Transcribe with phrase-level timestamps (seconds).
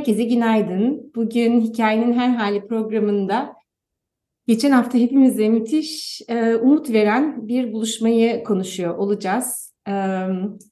[0.00, 1.12] Herkese günaydın.
[1.14, 3.56] Bugün Hikayenin Her Hali programında
[4.46, 9.74] geçen hafta hepimize müthiş, e, umut veren bir buluşmayı konuşuyor olacağız.
[9.88, 9.92] E,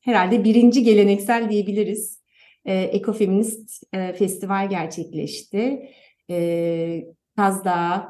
[0.03, 2.23] herhalde birinci geleneksel diyebiliriz.
[2.65, 5.91] E, Ekofeminist e, Festival gerçekleşti.
[6.31, 7.05] E,
[7.37, 8.05] Kaz Dağı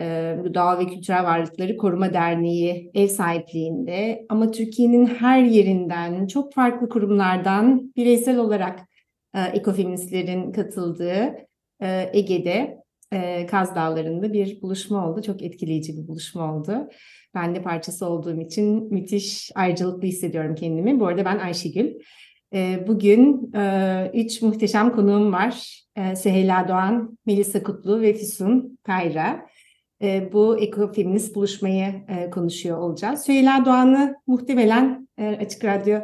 [0.00, 6.88] e, Doğal ve Kültürel Varlıkları Koruma Derneği ev sahipliğinde ama Türkiye'nin her yerinden, çok farklı
[6.88, 8.91] kurumlardan bireysel olarak
[9.34, 11.34] ekofeministlerin katıldığı
[11.82, 15.22] e, Ege'de e, Kaz Dağları'nda bir buluşma oldu.
[15.22, 16.88] Çok etkileyici bir buluşma oldu.
[17.34, 21.00] Ben de parçası olduğum için müthiş ayrıcalıklı hissediyorum kendimi.
[21.00, 21.94] Bu arada ben Ayşegül.
[22.54, 23.52] E, bugün
[24.14, 25.82] üç muhteşem konuğum var.
[25.96, 29.46] E, Sehela Doğan, Melisa Kutlu ve Füsun Kayra.
[30.32, 31.94] Bu ekofeminist buluşmayı
[32.30, 33.22] konuşuyor olacağız.
[33.24, 36.00] Süheyla Doğan'ı muhtemelen e, Açık Radyo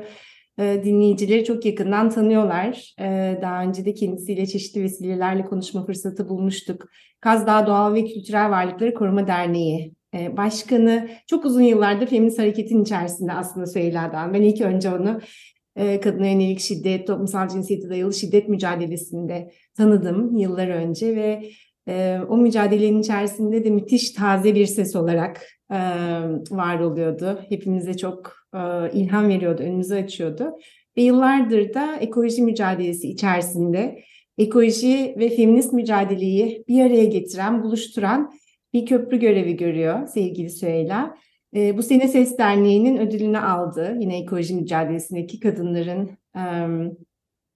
[0.59, 2.95] e, dinleyicileri çok yakından tanıyorlar.
[3.01, 6.89] E, daha önce de kendisiyle çeşitli vesilelerle konuşma fırsatı bulmuştuk.
[7.21, 12.83] Kaz Dağı Doğal ve Kültürel Varlıkları Koruma Derneği e, Başkanı çok uzun yıllardır feminist hareketin
[12.83, 14.35] içerisinde aslında Süheyla'dan.
[14.35, 15.21] Ben ilk önce onu
[16.03, 21.51] kadına yönelik şiddet, toplumsal cinsiyete dayalı şiddet mücadelesinde tanıdım yıllar önce ve
[22.29, 25.47] o mücadelenin içerisinde de müthiş taze bir ses olarak
[26.51, 27.41] var oluyordu.
[27.49, 28.38] Hepimize çok
[28.93, 30.59] ilham veriyordu, önümüzü açıyordu.
[30.97, 34.03] Ve yıllardır da ekoloji mücadelesi içerisinde
[34.39, 38.33] ekoloji ve feminist mücadeleyi bir araya getiren, buluşturan
[38.73, 41.17] bir köprü görevi görüyor sevgili Süheyla.
[41.55, 43.97] bu sene Ses Derneği'nin ödülünü aldı.
[44.01, 46.11] Yine ekoloji mücadelesindeki kadınların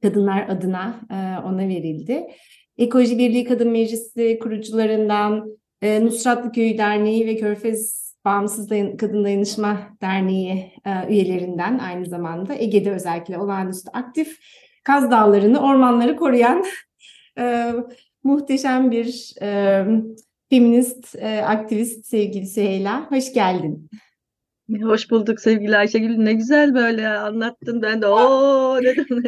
[0.02, 1.00] kadınlar adına
[1.46, 2.26] ona verildi.
[2.78, 10.72] Ekoloji Birliği Kadın Meclisi kurucularından Nusratlı Köyü Derneği ve Körfez Bağımsız Dayan Kadın Dayanışma Derneği
[10.84, 14.38] e, üyelerinden aynı zamanda Ege'de özellikle olağanüstü aktif
[14.84, 16.64] Kaz Dağları'nı, ormanları koruyan
[17.38, 17.72] e,
[18.24, 19.84] muhteşem bir e,
[20.50, 23.10] feminist e, aktivist sevgili Süheyla.
[23.10, 23.90] Hoş geldin.
[24.82, 26.16] Hoş bulduk sevgili Ayşegül.
[26.16, 27.82] Ne güzel böyle anlattın.
[27.82, 29.22] Ben de o dedim.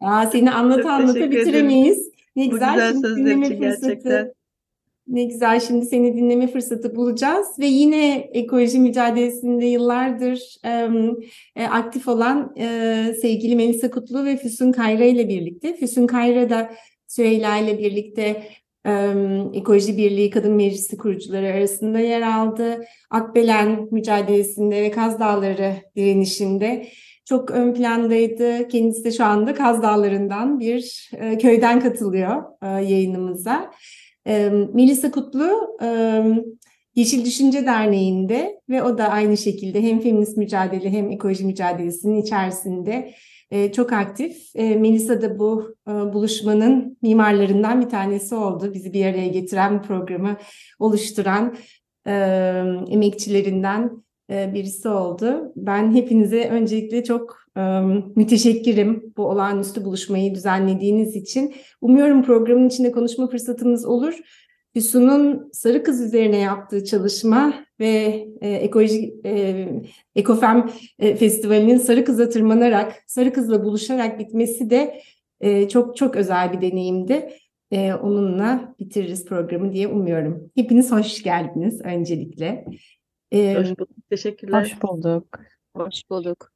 [0.00, 2.10] Aa, seni anlata anlata bitiremeyiz.
[2.36, 4.32] Ne güzel, Bu güzel sözler için gerçekten.
[5.10, 10.56] Ne güzel şimdi seni dinleme fırsatı bulacağız ve yine ekoloji mücadelesinde yıllardır
[11.56, 12.66] e, aktif olan e,
[13.22, 15.76] sevgili Melisa Kutlu ve Füsun Kayra ile birlikte.
[15.76, 16.70] Füsun Kayra da
[17.06, 18.42] Süheyla ile birlikte
[18.86, 19.14] e,
[19.54, 22.84] Ekoloji Birliği Kadın Meclisi kurucuları arasında yer aldı.
[23.10, 26.86] Akbelen mücadelesinde ve Kaz Dağları direnişinde
[27.24, 28.68] çok ön plandaydı.
[28.68, 33.70] Kendisi de şu anda Kaz Dağları'ndan bir e, köyden katılıyor e, yayınımıza.
[34.74, 35.76] Melisa Kutlu
[36.94, 43.10] Yeşil Düşünce Derneği'nde ve o da aynı şekilde hem feminist mücadele hem ekoloji mücadelesinin içerisinde
[43.72, 44.54] çok aktif.
[44.54, 48.74] Melisa da bu buluşmanın mimarlarından bir tanesi oldu.
[48.74, 50.36] Bizi bir araya getiren programı
[50.78, 51.56] oluşturan
[52.90, 53.90] emekçilerinden
[54.30, 55.52] birisi oldu.
[55.56, 57.39] Ben hepinize öncelikle çok
[58.16, 61.54] müteşekkirim bu olağanüstü buluşmayı düzenlediğiniz için.
[61.80, 64.14] Umuyorum programın içinde konuşma fırsatımız olur.
[64.74, 69.66] Füsun'un Sarı Kız üzerine yaptığı çalışma ve e, ekoloji e,
[70.14, 75.00] Ekofem e, Festivali'nin Sarı Kız'a tırmanarak, Sarı Kız'la buluşarak bitmesi de
[75.40, 77.30] e, çok çok özel bir deneyimdi.
[77.70, 80.50] E, onunla bitiririz programı diye umuyorum.
[80.54, 82.64] Hepiniz hoş geldiniz öncelikle.
[83.32, 83.88] E, hoş bulduk.
[84.10, 84.62] Teşekkürler.
[84.62, 85.40] Hoş bulduk.
[85.76, 86.52] Hoş bulduk.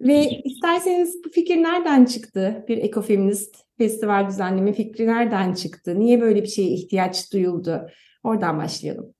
[0.00, 2.64] Ve isterseniz bu fikir nereden çıktı?
[2.68, 5.98] Bir ekofeminist festival düzenleme fikri nereden çıktı?
[5.98, 7.88] Niye böyle bir şeye ihtiyaç duyuldu?
[8.22, 9.14] Oradan başlayalım.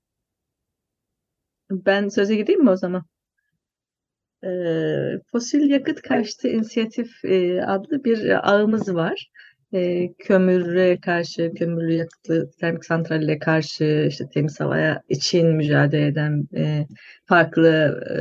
[1.70, 3.04] Ben söze gideyim mi o zaman?
[4.44, 4.48] Ee,
[5.32, 9.30] Fosil Yakıt Karşıtı İnisiyatif e, adlı bir ağımız var
[9.72, 16.86] e, kömüre karşı, kömürlü yakıtlı termik santralle karşı, işte temiz havaya için mücadele eden e,
[17.26, 17.68] farklı
[18.10, 18.18] e,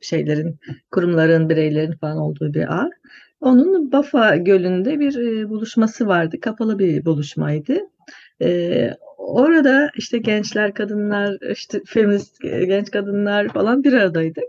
[0.00, 0.58] şeylerin,
[0.90, 2.90] kurumların, bireylerin falan olduğu bir ağ.
[3.40, 6.40] Onun Bafa Gölü'nde bir e, buluşması vardı.
[6.40, 7.78] Kapalı bir buluşmaydı.
[8.42, 14.44] E, orada işte gençler, kadınlar, işte feminist genç kadınlar falan bir aradaydık.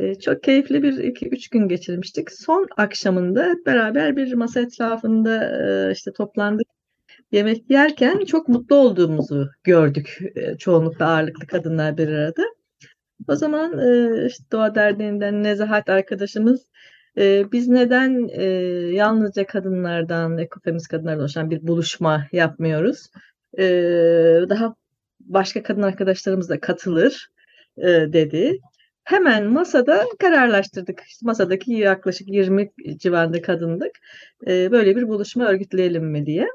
[0.00, 2.32] E, çok keyifli bir iki üç gün geçirmiştik.
[2.32, 6.66] Son akşamında hep beraber bir masa etrafında e, işte toplandık.
[7.32, 10.18] Yemek yerken çok mutlu olduğumuzu gördük.
[10.34, 12.42] E, çoğunlukla ağırlıklı kadınlar bir arada.
[13.28, 16.70] O zaman e, işte Doğa Derneği'nden Nezahat arkadaşımız
[17.52, 18.28] biz neden
[18.92, 23.10] yalnızca kadınlardan, ekofemist kadınlardan oluşan bir buluşma yapmıyoruz?
[24.48, 24.74] Daha
[25.20, 27.30] başka kadın arkadaşlarımız da katılır
[27.86, 28.58] dedi.
[29.10, 31.00] Hemen masada kararlaştırdık.
[31.00, 33.90] İşte masadaki yaklaşık 20 civarında kadındık.
[34.46, 36.46] E, böyle bir buluşma örgütleyelim mi diye.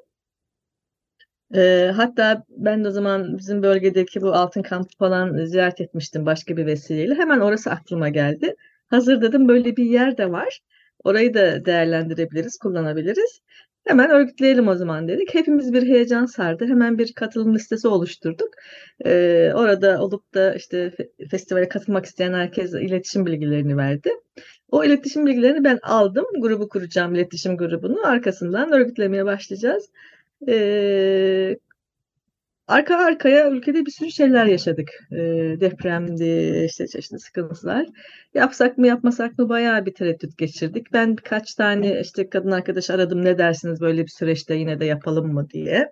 [1.56, 6.58] E, hatta ben de o zaman bizim bölgedeki bu altın kampı falan ziyaret etmiştim başka
[6.58, 7.16] bir vesileyle.
[7.16, 8.56] Hemen orası aklıma geldi.
[8.88, 10.60] Hazır dedim böyle bir yer de var.
[11.06, 13.42] Orayı da değerlendirebiliriz, kullanabiliriz.
[13.88, 15.36] Hemen örgütleyelim o zaman dedik.
[15.36, 16.66] Hepimiz bir heyecan sardı.
[16.66, 18.50] Hemen bir katılım listesi oluşturduk.
[19.06, 20.92] Ee, orada olup da işte
[21.32, 24.10] festivale katılmak isteyen herkes iletişim bilgilerini verdi.
[24.72, 26.26] O iletişim bilgilerini ben aldım.
[26.42, 28.08] Grubu kuracağım, iletişim grubunu.
[28.08, 29.90] Arkasından örgütlemeye başlayacağız.
[30.48, 31.58] Ee,
[32.68, 34.90] arka arkaya ülkede bir sürü şeyler yaşadık.
[35.12, 35.18] E,
[35.60, 37.88] depremdi, işte çeşitli sıkıntılar.
[38.34, 40.94] Yapsak mı yapmasak mı bayağı bir tereddüt geçirdik.
[40.94, 45.34] Ben birkaç tane işte kadın arkadaş aradım ne dersiniz böyle bir süreçte yine de yapalım
[45.34, 45.92] mı diye.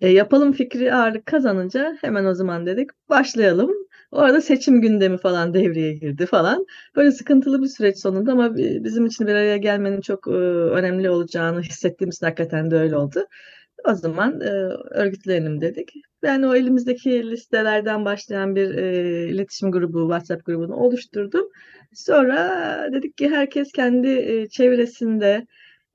[0.00, 3.70] E, yapalım fikri ağırlık kazanınca hemen o zaman dedik başlayalım.
[4.12, 6.66] O arada seçim gündemi falan devreye girdi falan.
[6.96, 12.22] Böyle sıkıntılı bir süreç sonunda ama bizim için bir araya gelmenin çok önemli olacağını hissettiğimiz
[12.22, 13.26] hakikaten de öyle oldu.
[13.88, 14.50] O zaman e,
[14.90, 15.92] örgütleyelim dedik.
[16.22, 21.48] Ben o elimizdeki listelerden başlayan bir e, iletişim grubu, WhatsApp grubunu oluşturdum.
[21.92, 22.38] Sonra
[22.92, 25.46] dedik ki herkes kendi e, çevresinde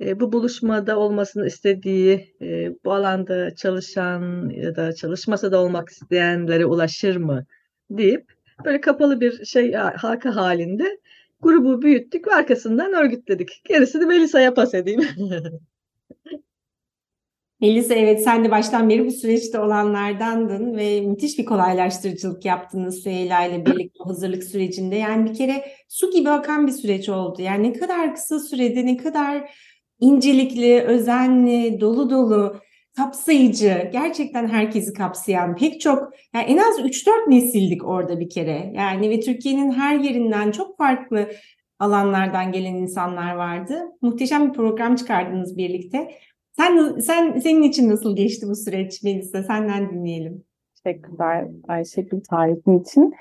[0.01, 6.65] e, bu buluşmada olmasını istediği, e, bu alanda çalışan ya da çalışmasa da olmak isteyenlere
[6.65, 7.45] ulaşır mı
[7.89, 8.31] deyip
[8.65, 10.99] böyle kapalı bir şey halka halinde
[11.41, 13.61] grubu büyüttük ve arkasından örgütledik.
[13.65, 15.01] Gerisini Melisa'ya pas edeyim.
[17.61, 23.45] Melisa evet sen de baştan beri bu süreçte olanlardandın ve müthiş bir kolaylaştırıcılık yaptınız Süheyla
[23.45, 24.95] ile birlikte hazırlık sürecinde.
[24.95, 27.41] Yani bir kere su gibi akan bir süreç oldu.
[27.41, 29.51] Yani ne kadar kısa sürede ne kadar
[29.99, 32.55] incelikli, özenli, dolu dolu,
[32.97, 38.73] kapsayıcı, gerçekten herkesi kapsayan pek çok, yani en az 3-4 nesildik orada bir kere.
[38.75, 41.29] Yani ve Türkiye'nin her yerinden çok farklı
[41.79, 43.81] alanlardan gelen insanlar vardı.
[44.01, 46.11] Muhteşem bir program çıkardınız birlikte.
[46.59, 49.43] Sen, sen senin için nasıl geçti bu süreç Melisa?
[49.43, 50.43] Senden dinleyelim.
[50.83, 53.13] Teşekkürler Ayşegül tarifin için.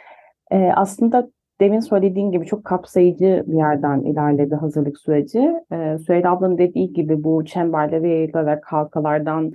[0.51, 1.31] Ee, aslında
[1.61, 5.53] demin söylediğin gibi çok kapsayıcı bir yerden ilerledi hazırlık süreci.
[5.73, 9.53] Ee, Süheyla ablanın dediği gibi bu çemberlere yayılarak halkalardan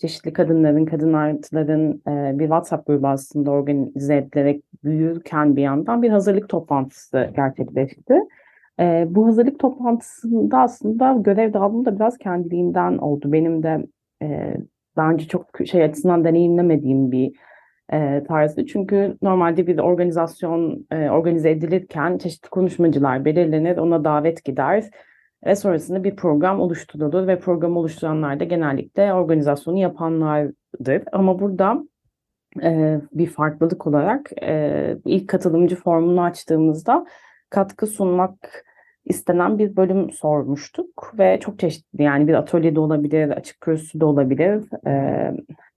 [0.00, 6.10] çeşitli kadınların, kadın artıların e, bir WhatsApp grubu aslında organize edilerek büyürken bir yandan bir
[6.10, 8.14] hazırlık toplantısı gerçekleşti.
[8.80, 13.32] E, bu hazırlık toplantısında aslında görev dağılımı da biraz kendiliğinden oldu.
[13.32, 13.86] Benim de
[14.22, 14.56] e,
[14.96, 17.32] daha önce çok şey açısından deneyimlemediğim bir
[17.92, 18.66] e, tarzı.
[18.66, 24.84] Çünkü normalde bir organizasyon e, organize edilirken çeşitli konuşmacılar belirlenir, ona davet gider
[25.46, 31.02] ve sonrasında bir program oluşturulur ve program oluşturanlar da genellikle organizasyonu yapanlardır.
[31.12, 31.84] Ama burada
[32.62, 37.06] e, bir farklılık olarak e, ilk katılımcı formunu açtığımızda
[37.50, 38.64] katkı sunmak
[39.04, 44.04] istenen bir bölüm sormuştuk ve çok çeşitli yani bir atölye de olabilir, açık kürsü de
[44.04, 44.92] olabilir e,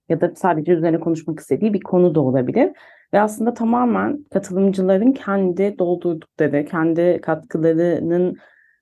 [0.08, 2.70] ya da sadece üzerine konuşmak istediği bir konu da olabilir.
[3.14, 8.36] Ve aslında tamamen katılımcıların kendi doldurdukları, kendi katkılarının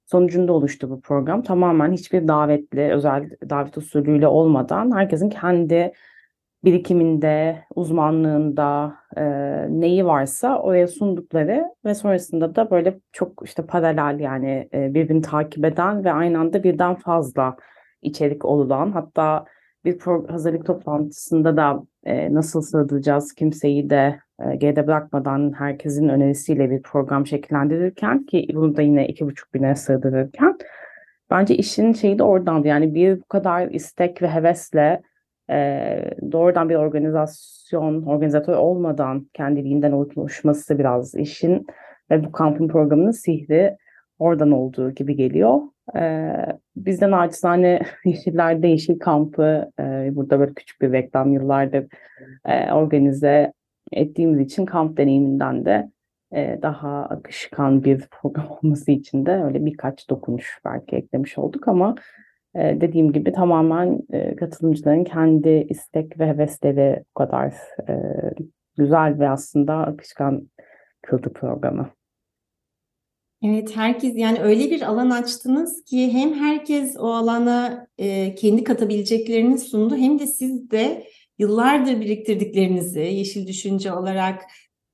[0.07, 1.43] sonucunda oluştu bu program.
[1.43, 5.93] Tamamen hiçbir davetli, özel davet usulüyle olmadan herkesin kendi
[6.65, 9.23] birikiminde, uzmanlığında e,
[9.81, 15.65] neyi varsa oraya sundukları ve sonrasında da böyle çok işte paralel yani e, birbirini takip
[15.65, 17.57] eden ve aynı anda birden fazla
[18.03, 19.45] içerik olulan hatta
[19.85, 26.83] bir hazırlık toplantısında da e, nasıl sığdıracağız kimseyi de e, geride bırakmadan herkesin önerisiyle bir
[26.83, 30.59] program şekillendirirken ki bunu da yine iki buçuk bine sığdırırken
[31.31, 35.03] bence işin şeyi de oradandı yani bir bu kadar istek ve hevesle
[35.51, 35.99] e,
[36.33, 41.67] doğrudan bir organizasyon, organizatör olmadan kendiliğinden oluşması biraz işin
[42.11, 43.77] ve bu kampın programının sihri
[44.19, 45.61] oradan olduğu gibi geliyor.
[45.97, 46.33] E,
[46.77, 49.83] bizden acizane Yeşiller Değişik kampı e,
[50.13, 51.87] burada böyle küçük bir reklam yıllardır
[52.47, 53.53] e, organize
[53.93, 55.91] ettiğimiz için kamp deneyiminden de
[56.33, 61.95] e, daha akışkan bir program olması için de öyle birkaç dokunuş belki eklemiş olduk ama
[62.55, 67.55] e, dediğim gibi tamamen e, katılımcıların kendi istek ve hevesleri bu kadar
[67.89, 67.95] e,
[68.77, 70.51] güzel ve aslında akışkan
[71.03, 71.91] kıldı programı.
[73.45, 79.59] Evet, herkes yani öyle bir alan açtınız ki hem herkes o alana e, kendi katabileceklerini
[79.59, 81.05] sundu hem de siz de
[81.39, 84.43] yıllardır biriktirdiklerinizi Yeşil Düşünce olarak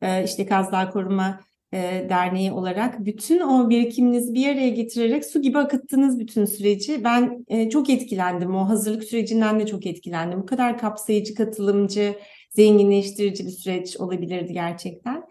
[0.02, 1.40] e, işte Kaz Koruma
[1.72, 7.04] e, Derneği olarak bütün o birikiminizi bir araya getirerek su gibi akıttınız bütün süreci.
[7.04, 8.54] Ben e, çok etkilendim.
[8.54, 10.42] O hazırlık sürecinden de çok etkilendim.
[10.42, 12.14] Bu kadar kapsayıcı, katılımcı,
[12.50, 15.24] zenginleştirici bir süreç olabilirdi gerçekten.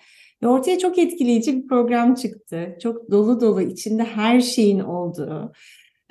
[0.43, 2.77] Ve ortaya çok etkileyici bir program çıktı.
[2.83, 5.51] Çok dolu dolu içinde her şeyin olduğu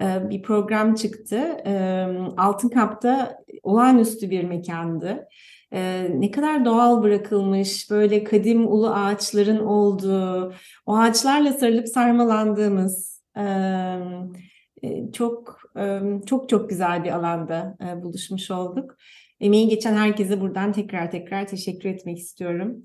[0.00, 1.36] e, bir program çıktı.
[1.66, 1.72] E,
[2.36, 5.28] Altın Kap'ta olağanüstü bir mekandı.
[5.76, 10.54] E, ne kadar doğal bırakılmış, böyle kadim ulu ağaçların olduğu,
[10.86, 13.22] o ağaçlarla sarılıp sarmalandığımız
[15.12, 15.60] çok
[16.26, 18.96] çok çok güzel bir alanda buluşmuş olduk.
[19.40, 22.76] Emeği geçen herkese buradan tekrar tekrar teşekkür etmek istiyorum.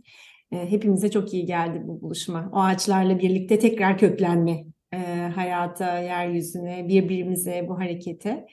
[0.49, 2.49] Hepimize çok iyi geldi bu buluşma.
[2.53, 4.65] O ağaçlarla birlikte tekrar köklenme
[5.35, 8.45] hayata, yeryüzüne, birbirimize, bu harekete.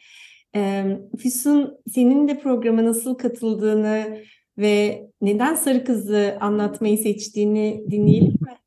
[1.18, 4.18] Füsun, senin de programa nasıl katıldığını
[4.58, 8.58] ve neden Sarı Kız'ı anlatmayı seçtiğini dinleyelim mi?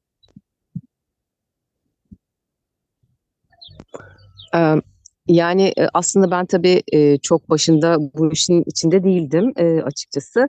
[5.27, 6.83] Yani aslında ben tabii
[7.21, 9.53] çok başında bu işin içinde değildim
[9.85, 10.47] açıkçası.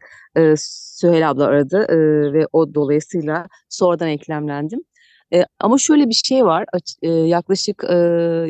[0.57, 1.87] Süheyl abla aradı
[2.33, 4.81] ve o dolayısıyla sonradan eklemlendim.
[5.61, 6.65] Ama şöyle bir şey var,
[7.03, 7.85] yaklaşık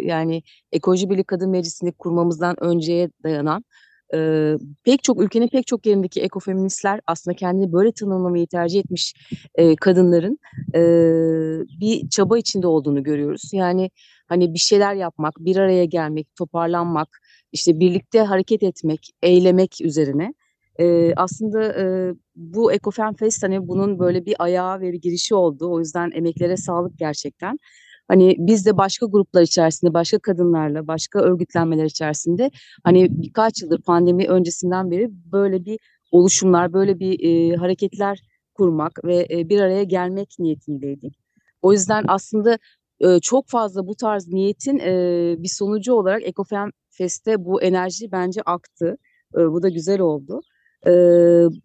[0.05, 3.65] yani Ekoloji Birlik Kadın Meclisi'ni kurmamızdan önceye dayanan
[4.85, 9.15] pek çok ülkenin pek çok yerindeki ekofeministler aslında kendini böyle tanımlamayı tercih etmiş
[9.81, 10.39] kadınların
[11.81, 13.51] bir çaba içinde olduğunu görüyoruz.
[13.53, 13.91] Yani
[14.27, 17.09] hani bir şeyler yapmak, bir araya gelmek, toparlanmak,
[17.53, 20.35] işte birlikte hareket etmek, eylemek üzerine.
[20.81, 25.73] E, aslında e, bu Ecofem Fest hani bunun böyle bir ayağı ve bir girişi oldu.
[25.73, 27.59] O yüzden emeklere sağlık gerçekten.
[28.09, 32.51] Hani biz de başka gruplar içerisinde, başka kadınlarla, başka örgütlenmeler içerisinde
[32.85, 35.79] hani birkaç yıldır pandemi öncesinden beri böyle bir
[36.11, 38.23] oluşumlar, böyle bir e, hareketler
[38.55, 41.15] kurmak ve e, bir araya gelmek niyetindeydik.
[41.63, 42.59] O yüzden aslında
[43.23, 44.79] çok fazla bu tarz niyetin
[45.43, 48.97] bir sonucu olarak Ecofem Fest'te bu enerji bence aktı.
[49.35, 50.41] bu da güzel oldu.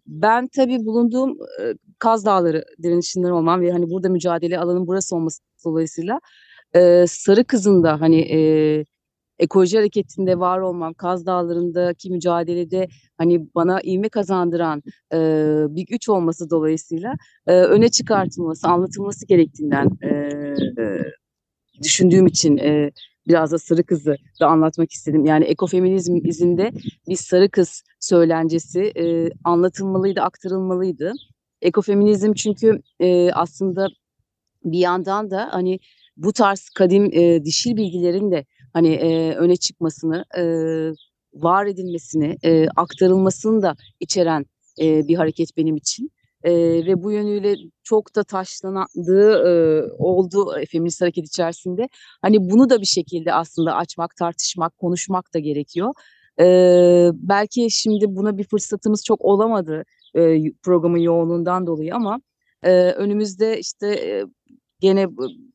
[0.06, 1.38] Ben tabii bulunduğum
[1.98, 6.20] Kaz Dağları direnişinden olmam ve hani burada mücadele alanın burası olması dolayısıyla
[7.06, 8.20] Sarı Kız'ın da hani
[9.38, 14.82] ekoloji hareketinde var olmam, Kaz Dağları'ndaki mücadelede hani bana ilme kazandıran
[15.12, 15.18] e,
[15.68, 17.14] bir güç olması dolayısıyla
[17.46, 20.08] e, öne çıkartılması, anlatılması gerektiğinden e,
[20.82, 21.02] e,
[21.82, 22.90] düşündüğüm için e,
[23.28, 25.24] biraz da sarı kızı da anlatmak istedim.
[25.24, 26.72] Yani ekofeminizm izinde
[27.08, 31.12] bir sarı kız söylencesi e, anlatılmalıydı, aktarılmalıydı.
[31.62, 33.88] Ekofeminizm çünkü e, aslında
[34.64, 35.78] bir yandan da hani
[36.16, 40.42] bu tarz kadim e, dişil bilgilerin de hani e, öne çıkmasını, e,
[41.34, 44.46] var edilmesini, e, aktarılmasını da içeren
[44.80, 46.10] e, bir hareket benim için
[46.44, 46.52] e,
[46.86, 51.88] ve bu yönüyle çok da taşlandığı e, oldu feminist hareket içerisinde.
[52.22, 55.92] Hani bunu da bir şekilde aslında açmak, tartışmak, konuşmak da gerekiyor.
[56.40, 56.44] E,
[57.14, 62.20] belki şimdi buna bir fırsatımız çok olamadı e, programın yoğunluğundan dolayı ama
[62.62, 64.24] e, önümüzde işte e,
[64.80, 65.08] gene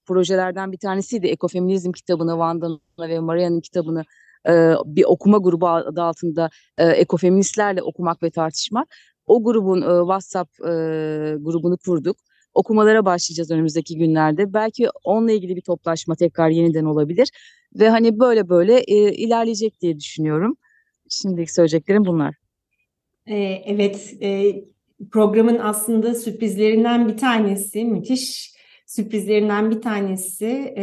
[0.05, 4.03] projelerden bir tanesiydi ekofeminizm kitabını Vandana ve Maria'nın kitabını
[4.47, 8.87] e, bir okuma grubu adı altında e, ekofeministlerle okumak ve tartışmak.
[9.27, 10.65] O grubun e, WhatsApp e,
[11.39, 12.17] grubunu kurduk.
[12.53, 14.53] Okumalara başlayacağız önümüzdeki günlerde.
[14.53, 17.29] Belki onunla ilgili bir toplaşma tekrar yeniden olabilir.
[17.75, 20.57] Ve hani böyle böyle e, ilerleyecek diye düşünüyorum.
[21.09, 22.35] Şimdilik söyleyeceklerim bunlar.
[23.65, 24.13] Evet,
[25.11, 28.53] programın aslında sürprizlerinden bir tanesi, müthiş
[28.85, 30.75] sürprizlerinden bir tanesi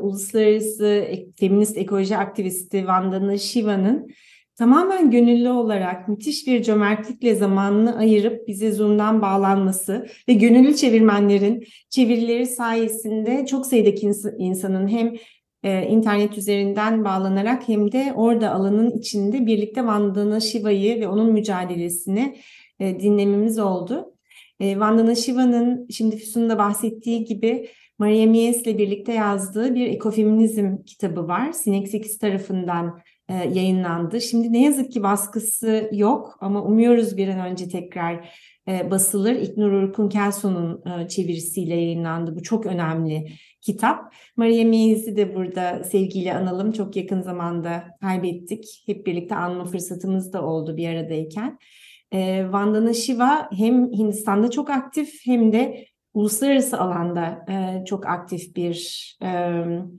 [0.00, 4.10] uluslararası feminist ekoloji aktivisti Vandana Shiva'nın
[4.56, 12.46] tamamen gönüllü olarak müthiş bir cömertlikle zamanını ayırıp bize Zoom'dan bağlanması ve gönüllü çevirmenlerin çevirileri
[12.46, 15.14] sayesinde çok sayıdaki ins insanın hem
[15.62, 22.36] e, internet üzerinden bağlanarak hem de orada alanın içinde birlikte Vandana Shiva'yı ve onun mücadelesini
[22.80, 24.14] e, dinlememiz oldu.
[24.60, 30.76] E, Vandana Shiva'nın şimdi Füsun'un da bahsettiği gibi Maria Mies ile birlikte yazdığı bir ekofeminizm
[30.86, 31.52] kitabı var.
[31.52, 34.20] Sinek 8 tarafından e, yayınlandı.
[34.20, 38.30] Şimdi ne yazık ki baskısı yok ama umuyoruz bir an önce tekrar
[38.68, 39.34] e, basılır.
[39.34, 42.36] İknur Urkun Kelson'un e, çevirisiyle yayınlandı.
[42.36, 44.14] Bu çok önemli kitap.
[44.36, 46.72] Maria Mies'i de burada sevgiyle analım.
[46.72, 48.82] Çok yakın zamanda kaybettik.
[48.86, 51.58] Hep birlikte anma fırsatımız da oldu bir aradayken.
[52.12, 59.02] E, Vandana Shiva hem Hindistan'da çok aktif hem de uluslararası alanda e, çok aktif bir
[59.22, 59.28] e,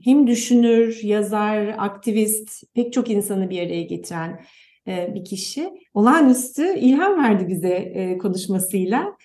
[0.04, 4.40] hem düşünür, yazar, aktivist, pek çok insanı bir araya getiren
[4.88, 5.70] e, bir kişi.
[5.94, 9.16] Olağanüstü ilham verdi bize e, konuşmasıyla.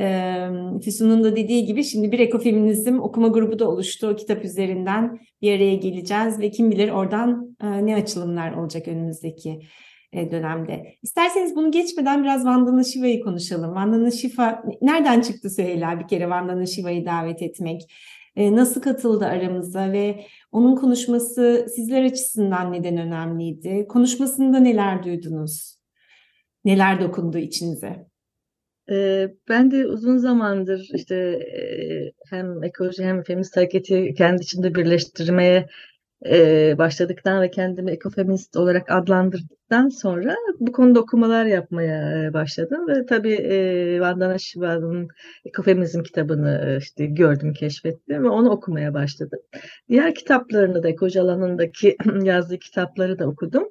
[0.00, 0.36] E,
[0.84, 4.08] Füsun'un da dediği gibi şimdi bir ekofeminizm okuma grubu da oluştu.
[4.08, 9.60] O kitap üzerinden bir araya geleceğiz ve kim bilir oradan e, ne açılımlar olacak önümüzdeki
[10.12, 10.94] dönemde.
[11.02, 13.74] İsterseniz bunu geçmeden biraz Vandana Shiva'yı konuşalım.
[13.74, 17.82] Vandana Shiva nereden çıktı Süheyla bir kere Vandana Shiva'yı davet etmek?
[18.36, 23.86] E, nasıl katıldı aramıza ve onun konuşması sizler açısından neden önemliydi?
[23.88, 25.78] Konuşmasında neler duydunuz?
[26.64, 28.06] Neler dokundu içinize?
[29.48, 31.38] Ben de uzun zamandır işte
[32.30, 35.68] hem ekoloji hem feminist hareketi kendi içinde birleştirmeye
[36.78, 44.00] başladıktan ve kendimi ekofeminist olarak adlandırdıktan sonra bu konuda okumalar yapmaya başladım ve tabii e,
[44.00, 45.08] Vandana Shiva'nın
[45.44, 49.38] ekofeminizm kitabını işte gördüm, keşfettim ve onu okumaya başladım.
[49.88, 53.68] Diğer kitaplarını da ekoloji alanındaki yazdığı kitapları da okudum.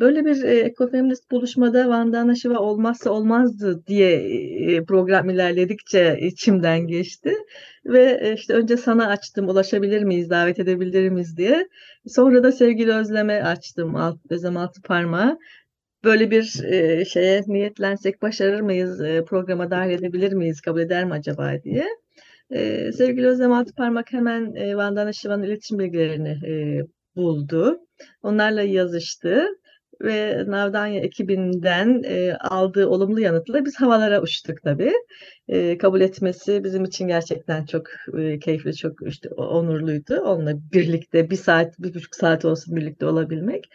[0.00, 7.34] Böyle bir ekofeminist buluşmada Vandana Shiva olmazsa olmazdı diye program ilerledikçe içimden geçti.
[7.84, 11.68] Ve işte önce sana açtım, ulaşabilir miyiz, davet edebilir miyiz diye.
[12.06, 13.94] Sonra da sevgili Özlem'e açtım,
[14.30, 15.38] Özlem Altı Parmağı.
[16.04, 16.42] Böyle bir
[17.04, 21.86] şeye niyetlensek başarır mıyız, programa dahil edebilir miyiz, kabul eder mi acaba diye.
[22.92, 26.38] Sevgili Özlem Altı Parmak hemen Vandana Shiva'nın iletişim bilgilerini
[27.16, 27.80] buldu.
[28.22, 29.48] Onlarla yazıştı
[30.02, 34.92] ve Navdanya ekibinden e, aldığı olumlu yanıtla biz havalara uçtuk tabii.
[35.48, 37.86] E, kabul etmesi bizim için gerçekten çok
[38.18, 40.20] e, keyifli, çok işte onurluydu.
[40.20, 43.70] Onunla birlikte bir saat, bir buçuk saat olsun birlikte olabilmek.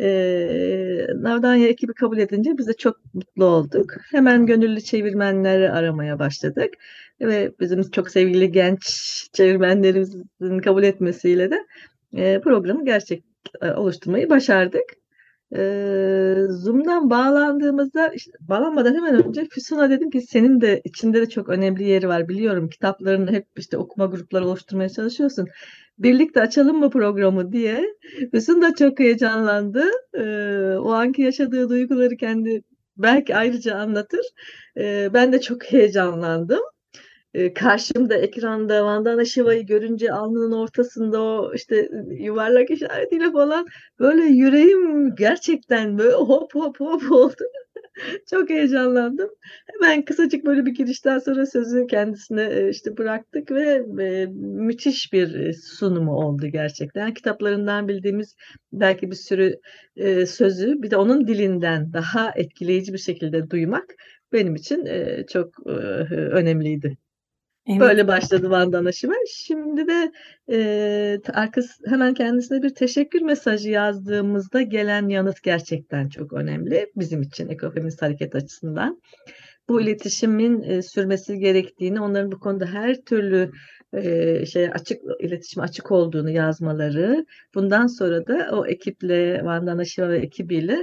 [0.00, 3.92] E, Navdanya ekibi kabul edince biz de çok mutlu olduk.
[4.10, 6.74] Hemen gönüllü çevirmenleri aramaya başladık.
[7.20, 8.82] Ve bizim çok sevgili genç
[9.32, 11.66] çevirmenlerimizin kabul etmesiyle de
[12.16, 13.24] e, programı gerçek
[13.62, 14.84] e, oluşturmayı başardık.
[15.56, 15.60] E,
[16.48, 21.84] Zoom'dan bağlandığımızda, işte, bağlanmadan hemen önce Füsun'a dedim ki senin de içinde de çok önemli
[21.84, 22.68] yeri var biliyorum.
[22.68, 25.48] Kitaplarını hep işte okuma grupları oluşturmaya çalışıyorsun.
[25.98, 27.84] Birlikte açalım mı programı diye.
[28.30, 29.84] Füsun da çok heyecanlandı.
[30.80, 32.62] O anki yaşadığı duyguları kendi
[32.96, 34.26] belki ayrıca anlatır.
[35.14, 36.60] Ben de çok heyecanlandım
[37.54, 43.66] karşımda ekranda Vandana Shiva'yı görünce alnının ortasında o işte yuvarlak işaretiyle falan
[43.98, 47.42] böyle yüreğim gerçekten böyle hop hop hop oldu.
[48.30, 49.30] Çok heyecanlandım.
[49.66, 53.82] Hemen kısacık böyle bir girişten sonra sözü kendisine işte bıraktık ve
[54.32, 57.14] müthiş bir sunumu oldu gerçekten.
[57.14, 58.36] Kitaplarından bildiğimiz
[58.72, 59.60] belki bir sürü
[60.26, 63.94] sözü bir de onun dilinden daha etkileyici bir şekilde duymak
[64.32, 64.88] benim için
[65.32, 65.66] çok
[66.06, 66.96] önemliydi.
[67.66, 67.80] Evet.
[67.80, 69.12] Böyle başladı Vandana Shiva.
[69.28, 70.12] Şimdi de
[70.52, 77.48] e, arkası, hemen kendisine bir teşekkür mesajı yazdığımızda gelen yanıt gerçekten çok önemli bizim için
[77.48, 79.02] ekofeminist hareket açısından.
[79.68, 83.50] Bu iletişimin e, sürmesi gerektiğini, onların bu konuda her türlü
[83.92, 90.18] e, şey açık iletişim açık olduğunu yazmaları, bundan sonra da o ekiple Vandana Shiva ve
[90.18, 90.78] ekibiyle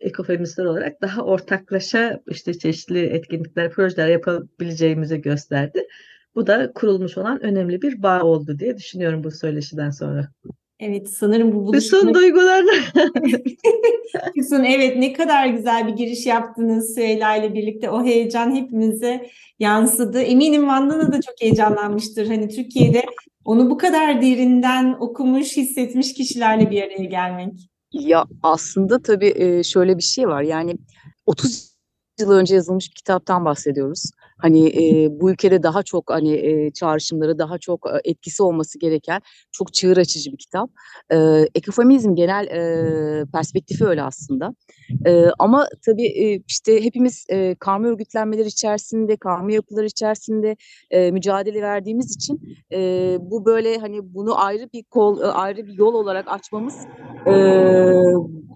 [0.00, 5.86] ekofeministler olarak daha ortaklaşa işte çeşitli etkinlikler, projeler yapabileceğimizi gösterdi.
[6.34, 10.28] Bu da kurulmuş olan önemli bir bağ oldu diye düşünüyorum bu söyleşiden sonra.
[10.80, 11.80] Evet sanırım bu buluşma...
[11.80, 12.72] Füsun duygularla.
[14.34, 17.90] Füsun evet ne kadar güzel bir giriş yaptınız Süheyla ile birlikte.
[17.90, 20.20] O heyecan hepimize yansıdı.
[20.20, 22.26] Eminim Vandana da çok heyecanlanmıştır.
[22.26, 23.02] Hani Türkiye'de
[23.44, 27.52] onu bu kadar derinden okumuş, hissetmiş kişilerle bir araya gelmek.
[27.92, 30.42] Ya aslında tabii şöyle bir şey var.
[30.42, 30.76] Yani
[31.26, 31.76] 30
[32.20, 34.10] yıl önce yazılmış bir kitaptan bahsediyoruz.
[34.42, 39.20] Hani e, bu ülkede daha çok hani e, çağrışımları daha çok e, etkisi olması gereken
[39.52, 40.70] çok çığır açıcı bir kitap.
[41.12, 41.16] E,
[41.54, 44.54] ekofeminizm genel e, perspektifi öyle aslında.
[45.06, 50.56] E, ama tabii e, işte hepimiz e, karma örgütlenmeler içerisinde, karma yapılar içerisinde
[50.90, 52.40] e, mücadele verdiğimiz için
[52.72, 56.74] e, bu böyle hani bunu ayrı bir kol, ayrı bir yol olarak açmamız
[57.26, 57.32] e,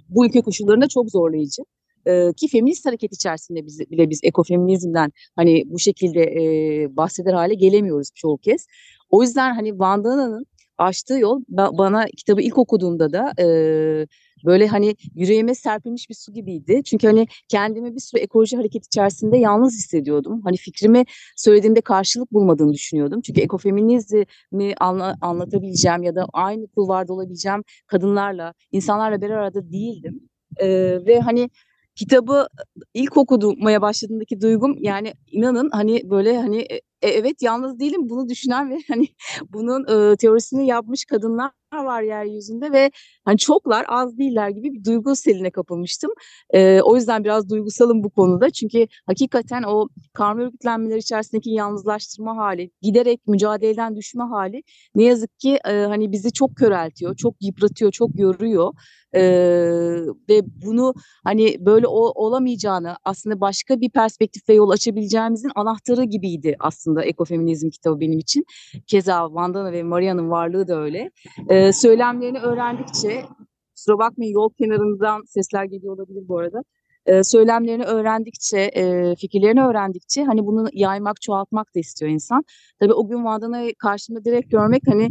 [0.08, 1.62] bu ülke koşullarında çok zorlayıcı
[2.06, 7.54] e, ki feminist hareket içerisinde biz, bile biz ekofeminizmden hani bu şekilde e, bahseder hale
[7.54, 8.66] gelemiyoruz çoğu kez.
[9.10, 10.46] O yüzden hani Vandana'nın
[10.78, 13.46] açtığı yol bana kitabı ilk okuduğumda da e,
[14.44, 16.82] böyle hani yüreğime serpilmiş bir su gibiydi.
[16.84, 20.40] Çünkü hani kendimi bir sürü ekoloji hareket içerisinde yalnız hissediyordum.
[20.44, 21.04] Hani fikrimi
[21.36, 23.20] söylediğimde karşılık bulmadığını düşünüyordum.
[23.20, 30.20] Çünkü ekofeminizmi anla, anlatabileceğim ya da aynı kulvarda olabileceğim kadınlarla, insanlarla bir arada değildim.
[30.60, 31.50] Ee, ve hani
[31.94, 32.48] kitabı
[32.94, 36.66] ilk okumaya başladığımdaki duygum yani inanın hani böyle hani
[37.04, 39.08] e, evet yalnız değilim bunu düşünen ve hani
[39.52, 42.90] bunun e, teorisini yapmış kadınlar var yeryüzünde ve
[43.24, 46.10] hani çoklar az değiller gibi bir duygu seline kapılmıştım.
[46.50, 48.50] E, o yüzden biraz duygusalım bu konuda.
[48.50, 54.62] Çünkü hakikaten o karma örgütlenmeler içerisindeki yalnızlaştırma hali, giderek mücadeleden düşme hali
[54.94, 58.72] ne yazık ki e, hani bizi çok köreltiyor, çok yıpratıyor, çok yoruyor.
[59.16, 59.20] Ee,
[60.28, 66.93] ve bunu hani böyle o, olamayacağını aslında başka bir perspektifle yol açabileceğimizin anahtarı gibiydi aslında
[67.02, 68.44] ekofeminizm kitabı benim için.
[68.86, 71.10] Keza Vandana ve Maria'nın varlığı da öyle.
[71.48, 73.24] Ee, söylemlerini öğrendikçe
[73.74, 76.62] kusura bakmayın yol kenarından sesler geliyor olabilir bu arada.
[77.06, 82.44] Ee, söylemlerini öğrendikçe, e, fikirlerini öğrendikçe hani bunu yaymak, çoğaltmak da istiyor insan.
[82.80, 85.08] Tabii o gün Vandana'yı karşımda direkt görmek hani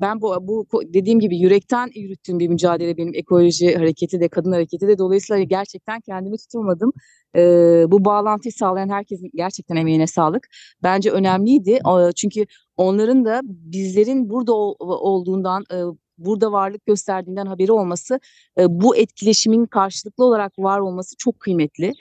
[0.00, 4.88] ben bu, bu dediğim gibi yürekten yürüttüğüm bir mücadele benim ekoloji hareketi de kadın hareketi
[4.88, 6.92] de dolayısıyla gerçekten kendimi tutamadım.
[7.90, 10.48] Bu bağlantıyı sağlayan herkesin gerçekten emeğine sağlık.
[10.82, 11.78] Bence önemliydi
[12.16, 12.46] çünkü
[12.76, 15.64] onların da bizlerin burada olduğundan
[16.18, 18.20] burada varlık gösterdiğinden haberi olması,
[18.58, 21.92] bu etkileşimin karşılıklı olarak var olması çok kıymetli.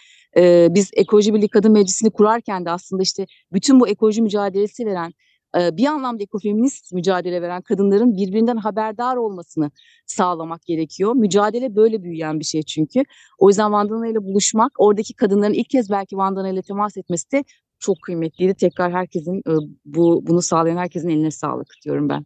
[0.76, 5.14] Biz Ekoloji Birliği Kadın Meclisi'ni kurarken de aslında işte bütün bu ekoloji mücadelesi veren
[5.56, 9.72] bir anlamda ekofeminist mücadele veren kadınların birbirinden haberdar olmasını
[10.06, 11.14] sağlamak gerekiyor.
[11.16, 13.04] Mücadele böyle büyüyen bir şey çünkü.
[13.40, 17.44] O yüzden Vandana ile buluşmak, oradaki kadınların ilk kez belki Vandana ile temas etmesi de
[17.80, 18.54] çok kıymetliydi.
[18.56, 19.42] Tekrar herkesin
[19.86, 22.26] bu bunu sağlayan herkesin eline sağlık diyorum ben.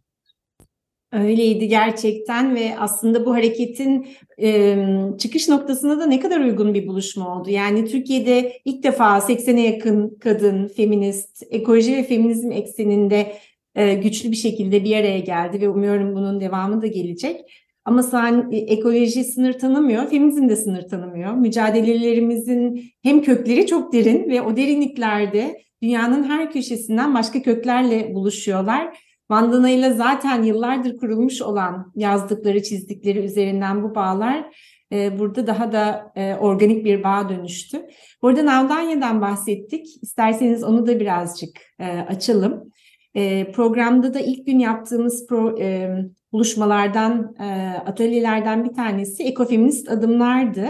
[1.12, 4.08] Öyleydi gerçekten ve aslında bu hareketin
[4.42, 4.76] e,
[5.18, 7.50] çıkış noktasında da ne kadar uygun bir buluşma oldu.
[7.50, 13.32] Yani Türkiye'de ilk defa 80'e yakın kadın, feminist, ekoloji ve feminizm ekseninde
[13.74, 17.40] e, güçlü bir şekilde bir araya geldi ve umuyorum bunun devamı da gelecek.
[17.84, 21.34] Ama sen ekoloji sınır tanımıyor, feminizm de sınır tanımıyor.
[21.34, 29.70] Mücadelelerimizin hem kökleri çok derin ve o derinliklerde dünyanın her köşesinden başka köklerle buluşuyorlar Vandana
[29.70, 34.44] ile zaten yıllardır kurulmuş olan yazdıkları, çizdikleri üzerinden bu bağlar
[34.92, 37.86] e, burada daha da e, organik bir bağ dönüştü.
[38.22, 39.86] Burada Navdanya'dan bahsettik.
[40.02, 42.72] İsterseniz onu da birazcık e, açalım.
[43.14, 45.90] E, programda da ilk gün yaptığımız pro, e,
[46.32, 47.44] buluşmalardan, e,
[47.86, 50.66] atölyelerden bir tanesi ekofeminist adımlardı.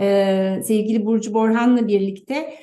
[0.00, 2.54] E, sevgili Burcu Borhan'la birlikte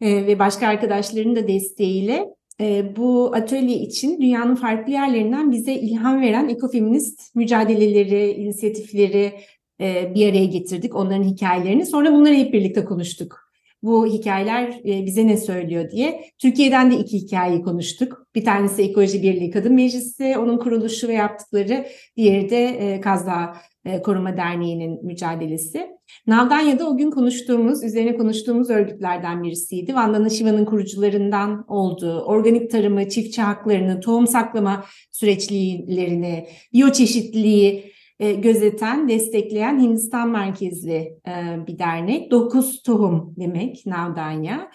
[0.00, 6.20] e, ve başka arkadaşların da desteğiyle e, bu atölye için dünyanın farklı yerlerinden bize ilham
[6.20, 9.32] veren ekofeminist mücadeleleri, inisiyatifleri
[9.80, 10.94] e, bir araya getirdik.
[10.94, 11.86] Onların hikayelerini.
[11.86, 13.46] Sonra bunları hep birlikte konuştuk.
[13.82, 16.24] Bu hikayeler e, bize ne söylüyor diye.
[16.38, 18.26] Türkiye'den de iki hikayeyi konuştuk.
[18.34, 21.86] Bir tanesi Ekoloji Birliği Kadın Meclisi, onun kuruluşu ve yaptıkları.
[22.16, 25.95] Diğeri de e, Kazdağ e, Koruma Derneği'nin mücadelesi.
[26.26, 29.94] Navdanya'da o gün konuştuğumuz, üzerine konuştuğumuz örgütlerden birisiydi.
[29.94, 39.80] Vandana Shiva'nın kurucularından olduğu, organik tarımı, çiftçi haklarını, tohum saklama süreçlerini, biyoçeşitliliği e, gözeten, destekleyen
[39.80, 42.30] Hindistan merkezli e, bir dernek.
[42.30, 44.70] Dokuz tohum demek Navdanya.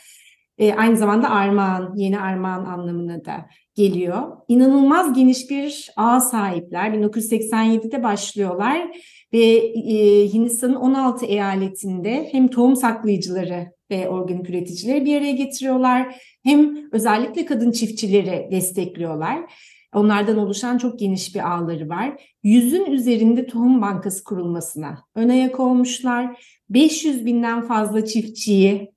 [0.57, 4.37] E, aynı zamanda armağan, yeni armağan anlamına da geliyor.
[4.47, 6.89] İnanılmaz geniş bir ağ sahipler.
[6.89, 8.87] 1987'de başlıyorlar
[9.33, 16.91] ve e, Hindistan'ın 16 eyaletinde hem tohum saklayıcıları ve organik üreticileri bir araya getiriyorlar hem
[16.91, 19.53] özellikle kadın çiftçileri destekliyorlar.
[19.93, 22.23] Onlardan oluşan çok geniş bir ağları var.
[22.43, 26.43] Yüzün üzerinde tohum bankası kurulmasına ön ayak olmuşlar.
[26.69, 28.91] 500 binden fazla çiftçiyi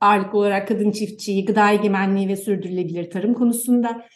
[0.00, 4.06] ağırlıklı olarak kadın çiftçiyi, gıda egemenliği ve sürdürülebilir tarım konusunda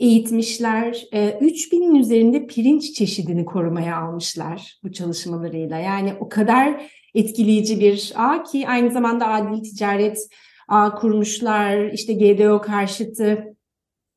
[0.00, 1.06] eğitmişler.
[1.12, 5.78] 3000'in ee, üzerinde pirinç çeşidini korumaya almışlar bu çalışmalarıyla.
[5.78, 10.28] Yani o kadar etkileyici bir ağ ki aynı zamanda adil ticaret
[10.68, 11.92] ağ kurmuşlar.
[11.92, 13.56] İşte GDO karşıtı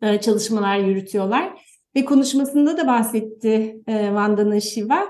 [0.01, 1.71] e, çalışmalar yürütüyorlar.
[1.95, 5.09] Ve konuşmasında da bahsetti e, Vandana Shiva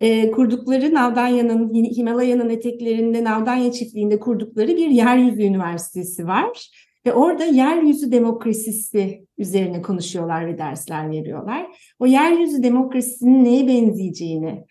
[0.00, 6.70] e, kurdukları Navdanya'nın Himalaya'nın eteklerinde Navdanya çiftliğinde kurdukları bir yeryüzü üniversitesi var.
[7.06, 11.66] Ve orada yeryüzü demokrasisi üzerine konuşuyorlar ve dersler veriyorlar.
[11.98, 14.64] O yeryüzü demokrasisinin neye benzeyeceğini,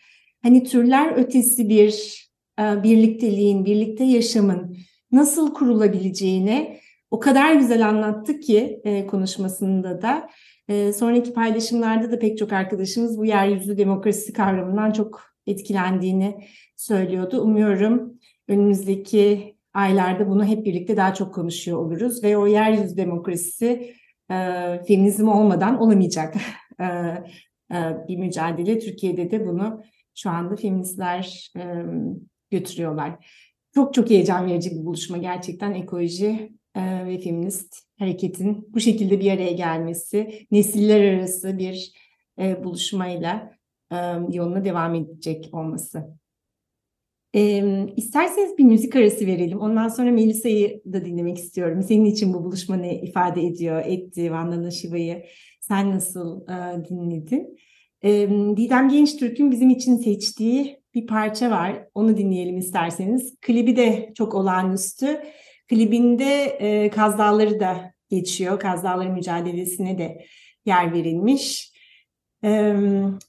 [0.43, 2.21] hani türler ötesi bir
[2.59, 4.77] e, birlikteliğin, birlikte yaşamın
[5.11, 6.77] nasıl kurulabileceğini
[7.11, 10.29] o kadar güzel anlattı ki e, konuşmasında da.
[10.67, 17.41] E, sonraki paylaşımlarda da pek çok arkadaşımız bu yeryüzü demokrasi kavramından çok etkilendiğini söylüyordu.
[17.41, 23.95] Umuyorum önümüzdeki aylarda bunu hep birlikte daha çok konuşuyor oluruz ve o yeryüzü demokrasisi
[24.31, 24.35] e,
[24.87, 26.35] feminizm olmadan olamayacak
[26.79, 26.85] e,
[27.73, 28.79] e, bir mücadele.
[28.79, 29.83] Türkiye'de de bunu
[30.15, 31.63] şu anda feministler e,
[32.51, 33.25] götürüyorlar.
[33.75, 39.31] Çok çok heyecan verici bir buluşma gerçekten ekoloji e, ve feminist hareketin bu şekilde bir
[39.31, 41.93] araya gelmesi, nesiller arası bir
[42.39, 43.51] e, buluşmayla
[43.91, 43.95] e,
[44.31, 46.20] yoluna devam edecek olması.
[47.35, 47.63] E,
[47.95, 49.59] isterseniz bir müzik arası verelim.
[49.59, 51.83] Ondan sonra Melisa'yı da dinlemek istiyorum.
[51.83, 55.23] Senin için bu buluşma ne ifade ediyor, etti Vandana Shiva'yı?
[55.61, 57.57] Sen nasıl e, dinledin?
[58.03, 61.87] E, Didem Genç Türk'ün bizim için seçtiği bir parça var.
[61.93, 63.35] Onu dinleyelim isterseniz.
[63.41, 65.21] Klibi de çok olağanüstü.
[65.69, 68.59] Klibinde e, Kaz Dağları da geçiyor.
[68.59, 70.25] Kaz Dağları mücadelesine de
[70.65, 71.71] yer verilmiş.
[72.43, 72.75] E,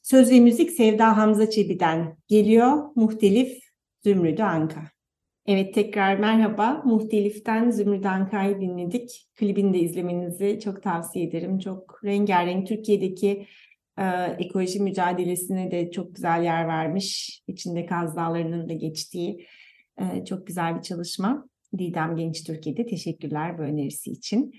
[0.03, 2.83] söz ve müzik Sevda Hamza Çebi'den geliyor.
[2.97, 3.72] Muhtelif
[4.05, 4.85] Zümrüdü Anka.
[5.47, 6.83] Evet tekrar merhaba.
[6.85, 9.29] Muhtelif'ten Zümrüdü Anka'yı dinledik.
[9.37, 11.59] Klibini de izlemenizi çok tavsiye ederim.
[11.59, 13.47] Çok rengarenk Türkiye'deki
[13.99, 14.05] e,
[14.39, 17.41] ekoloji mücadelesine de çok güzel yer vermiş.
[17.47, 19.47] İçinde Kaz Dağları'nın da geçtiği
[19.99, 21.49] e, çok güzel bir çalışma.
[21.79, 24.53] Didem Genç Türkiye'de teşekkürler bu önerisi için.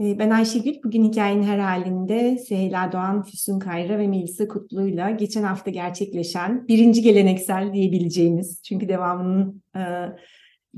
[0.00, 0.74] E, ben Ayşegül.
[0.84, 7.02] Bugün hikayenin her halinde Süheyla Doğan, Füsun Kayra ve Melisa Kutlu'yla geçen hafta gerçekleşen birinci
[7.02, 9.82] geleneksel diyebileceğimiz çünkü devamının e,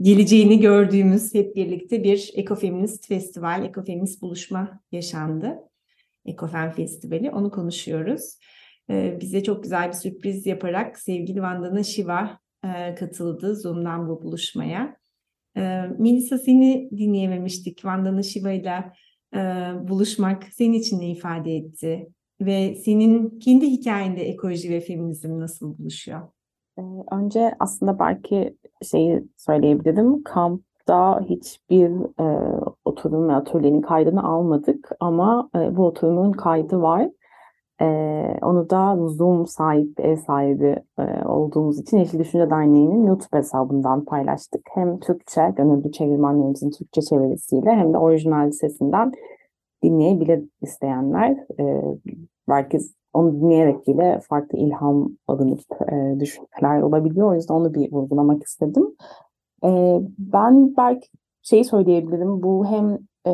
[0.00, 5.59] geleceğini gördüğümüz hep birlikte bir ekofeminist festival, ekofeminist buluşma yaşandı.
[6.27, 7.31] Ekofen Festivali.
[7.31, 8.38] Onu konuşuyoruz.
[8.90, 14.96] E, bize çok güzel bir sürpriz yaparak sevgili Vandana Shiva e, katıldı Zoom'dan bu buluşmaya.
[15.57, 17.85] E, Melisa seni dinleyememiştik.
[17.85, 18.93] Vandana Shiva ile
[19.35, 19.38] e,
[19.88, 22.09] buluşmak senin için ne ifade etti?
[22.40, 26.21] Ve senin kendi hikayende ekoloji ve feminizm nasıl buluşuyor?
[26.79, 28.57] Ee, önce aslında belki
[28.90, 30.23] şeyi söyleyebilirim.
[30.23, 31.90] Kampta hiçbir
[32.21, 37.11] e, oturum ve atölyenin kaydını almadık ama e, bu oturumun kaydı var.
[37.80, 37.87] E,
[38.42, 44.66] onu da Zoom sahip, ev sahibi e, olduğumuz için Yeşil Düşünce Derneği'nin YouTube hesabından paylaştık.
[44.74, 49.12] Hem Türkçe, gönüllü çevirmenlerimizin Türkçe çevirisiyle hem de orijinal sesinden
[49.82, 51.30] dinleyebilir isteyenler.
[51.60, 51.82] E,
[52.48, 52.78] belki
[53.14, 55.60] onu dinleyerek bile farklı ilham alınıp
[55.92, 57.30] e, düşünceler olabiliyor.
[57.30, 58.87] O yüzden onu bir vurgulamak istedim.
[59.64, 61.08] E, ben belki
[61.42, 62.42] şeyi söyleyebilirim.
[62.42, 63.32] Bu hem e,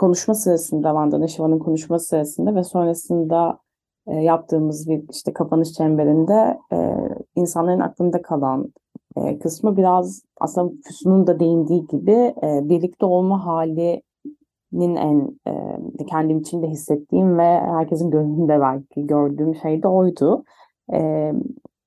[0.00, 3.58] konuşma sırasında, Vandana Shiva'nın konuşma sırasında ve sonrasında
[4.06, 6.94] e, yaptığımız bir işte kapanış çemberinde e,
[7.36, 8.72] insanların aklında kalan
[9.16, 16.38] e, kısmı biraz aslında Füsun'un da değindiği gibi e, birlikte olma halinin en e, kendim
[16.38, 20.44] için de hissettiğim ve herkesin gözünde belki gördüğüm şey de oydu.
[20.92, 21.32] E,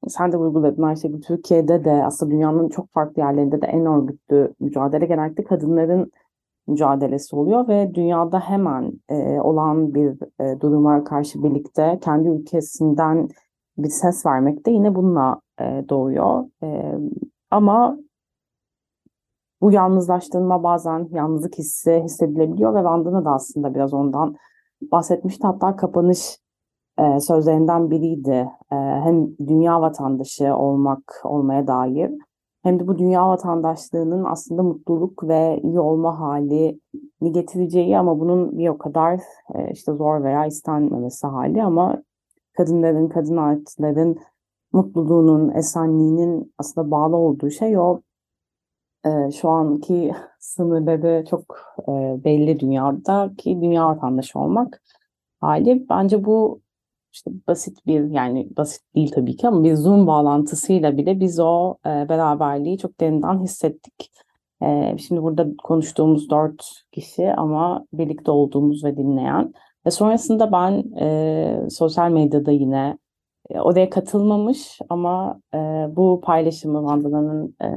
[0.08, 5.06] sen de vurguladın Ayşegül, Türkiye'de de aslında dünyanın çok farklı yerlerinde de en örgütlü mücadele
[5.06, 6.12] genellikle kadınların
[6.68, 13.30] mücadelesi oluyor ve dünyada hemen e, olan bir e, duruma karşı birlikte kendi ülkesinden
[13.78, 16.46] bir ses vermek de yine bununla e, doğuyor.
[16.64, 16.98] E,
[17.52, 17.98] ama
[19.62, 24.36] bu yalnızlaştırma bazen yalnızlık hissi hissedilebiliyor ve Vandana da aslında biraz ondan
[24.82, 25.48] bahsetmişti.
[25.48, 26.40] Hatta kapanış
[27.00, 28.50] e, sözlerinden biriydi.
[28.72, 32.12] E, hem dünya vatandaşı olmak olmaya dair
[32.64, 38.70] hem de bu dünya vatandaşlığının aslında mutluluk ve iyi olma halini getireceği ama bunun bir
[38.70, 39.20] o kadar
[39.56, 42.04] e, işte zor veya istenmemesi hali ama
[42.58, 44.18] kadınların, kadın artıların
[44.74, 48.02] mutluluğunun, esenliğinin aslında bağlı olduğu şey o
[49.06, 51.92] e, şu anki sınırları çok e,
[52.24, 54.82] belli dünyada ki dünya vatandaşı olmak
[55.42, 55.90] hali.
[55.90, 56.63] Bence bu
[57.14, 61.78] işte basit bir yani basit değil tabii ki ama bir Zoom bağlantısıyla bile biz o
[61.86, 64.12] e, beraberliği çok derinden hissettik.
[64.62, 69.54] E, şimdi burada konuştuğumuz dört kişi ama birlikte olduğumuz ve dinleyen
[69.86, 72.98] ve sonrasında ben e, sosyal medyada yine
[73.50, 75.58] e, oraya katılmamış ama e,
[75.96, 77.70] bu paylaşımı Vandala'nın e,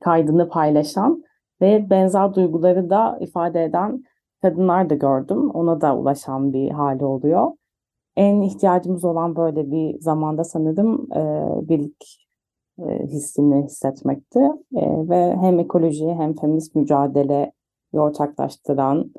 [0.00, 1.24] kaydını paylaşan
[1.60, 4.04] ve benzer duyguları da ifade eden
[4.42, 5.50] kadınlar da gördüm.
[5.50, 7.50] Ona da ulaşan bir hali oluyor
[8.16, 12.28] en ihtiyacımız olan böyle bir zamanda sanırım e, birlik
[12.78, 14.38] e, hissini hissetmekti.
[14.76, 17.52] E, ve hem ekoloji hem feminist mücadele
[17.92, 19.12] ortaklaştıran,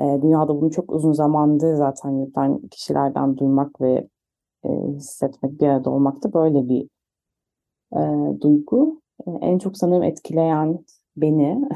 [0.00, 4.08] e, dünyada bunu çok uzun zamandır zaten yürüten kişilerden duymak ve
[4.64, 6.88] e, hissetmek, bir arada olmak da böyle bir
[7.96, 8.00] e,
[8.40, 9.00] duygu.
[9.26, 10.84] E, en çok sanırım etkileyen
[11.16, 11.68] beni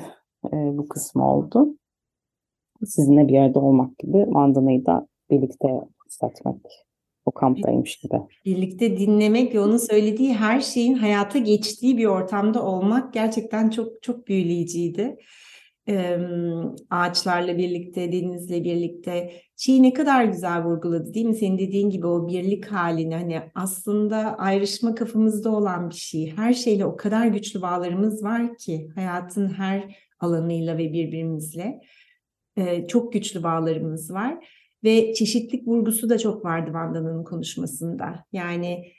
[0.52, 1.74] e, bu kısmı oldu.
[2.84, 6.56] Sizinle bir arada olmak gibi Vandana'yı da birlikte hissetmek.
[7.24, 8.14] O kamptaymış gibi.
[8.44, 14.28] Birlikte dinlemek ve onun söylediği her şeyin hayata geçtiği bir ortamda olmak gerçekten çok çok
[14.28, 15.16] büyüleyiciydi.
[16.90, 19.32] ağaçlarla birlikte, denizle birlikte.
[19.56, 21.34] Şeyi ne kadar güzel vurguladı değil mi?
[21.34, 26.32] Senin dediğin gibi o birlik halini hani aslında ayrışma kafamızda olan bir şey.
[26.36, 31.80] Her şeyle o kadar güçlü bağlarımız var ki hayatın her alanıyla ve birbirimizle
[32.88, 34.59] çok güçlü bağlarımız var.
[34.84, 38.24] Ve çeşitlik vurgusu da çok vardı Vanda'nın konuşmasında.
[38.32, 38.92] Yani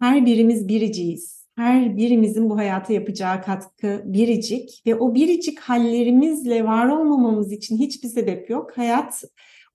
[0.00, 6.88] her birimiz biriciyiz her birimizin bu hayata yapacağı katkı biricik ve o biricik hallerimizle var
[6.88, 8.78] olmamamız için hiçbir sebep yok.
[8.78, 9.24] Hayat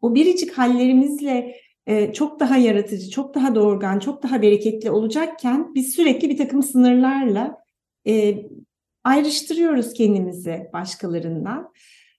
[0.01, 1.55] o biricik hallerimizle
[1.87, 6.63] e, çok daha yaratıcı, çok daha doğurgan, çok daha bereketli olacakken biz sürekli bir takım
[6.63, 7.57] sınırlarla
[8.07, 8.37] e,
[9.03, 11.73] ayrıştırıyoruz kendimizi başkalarından.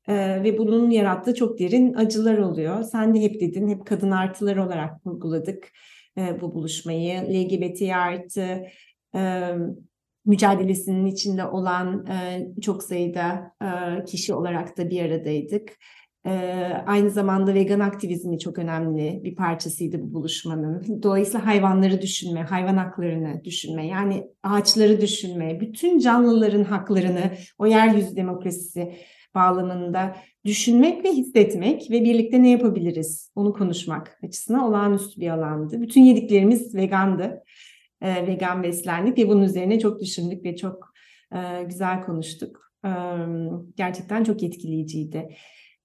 [0.09, 2.83] Ee, ve bunun yarattığı çok derin acılar oluyor.
[2.83, 5.69] Sen de hep dedin, hep kadın artılar olarak vurguladık
[6.19, 7.23] e, bu buluşmayı.
[7.23, 8.62] LGBT artı,
[9.15, 9.53] e,
[10.25, 15.73] mücadelesinin içinde olan e, çok sayıda e, kişi olarak da bir aradaydık.
[16.27, 16.31] E,
[16.87, 21.03] aynı zamanda vegan aktivizmi çok önemli bir parçasıydı bu buluşmanın.
[21.03, 28.93] Dolayısıyla hayvanları düşünme, hayvan haklarını düşünme, yani ağaçları düşünme, bütün canlıların haklarını, o yeryüzü demokrasisi
[29.35, 35.81] bağlamında düşünmek ve hissetmek ve birlikte ne yapabiliriz onu konuşmak açısından olağanüstü bir alandı.
[35.81, 37.42] Bütün yediklerimiz vegandı
[38.01, 40.92] e, vegan beslendik ve bunun üzerine çok düşündük ve çok
[41.33, 42.73] e, güzel konuştuk.
[42.85, 42.90] E,
[43.77, 45.29] gerçekten çok etkileyiciydi.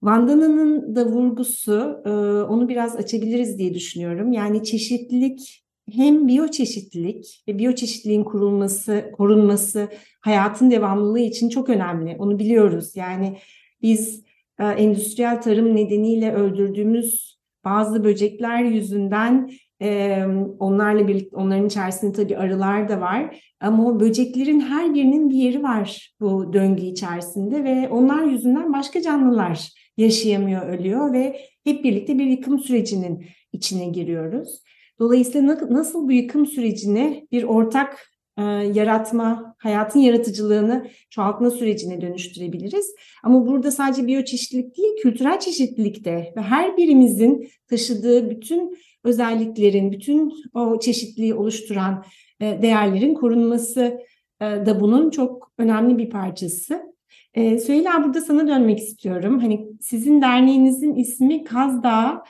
[0.02, 2.10] Vandana'nın da vurgusu, e,
[2.44, 4.32] onu biraz açabiliriz diye düşünüyorum.
[4.32, 9.89] Yani çeşitlilik hem biyoçeşitlilik ve biyoçeşitliliğin kurulması, korunması
[10.21, 12.15] hayatın devamlılığı için çok önemli.
[12.19, 12.95] Onu biliyoruz.
[12.95, 13.38] Yani
[13.82, 14.23] biz
[14.60, 19.50] e, endüstriyel tarım nedeniyle öldürdüğümüz bazı böcekler yüzünden
[19.82, 20.26] ee,
[20.60, 25.63] onlarla birlikte onların içerisinde tabii arılar da var ama o böceklerin her birinin bir yeri
[25.63, 32.26] var bu döngü içerisinde ve onlar yüzünden başka canlılar yaşayamıyor, ölüyor ve hep birlikte bir
[32.26, 34.63] yıkım sürecinin içine giriyoruz.
[35.00, 38.42] Dolayısıyla nasıl bu yıkım sürecini bir ortak e,
[38.74, 42.96] yaratma, hayatın yaratıcılığını çoğaltma sürecine dönüştürebiliriz.
[43.24, 50.34] Ama burada sadece biyoçeşitlilik değil, kültürel çeşitlilik de ve her birimizin taşıdığı bütün özelliklerin, bütün
[50.54, 52.04] o çeşitliliği oluşturan
[52.40, 54.00] e, değerlerin korunması
[54.42, 56.94] e, da bunun çok önemli bir parçası.
[57.34, 59.40] E, Süheyla burada sana dönmek istiyorum.
[59.40, 62.24] Hani sizin derneğinizin ismi Kazdağ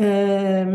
[0.00, 0.66] e,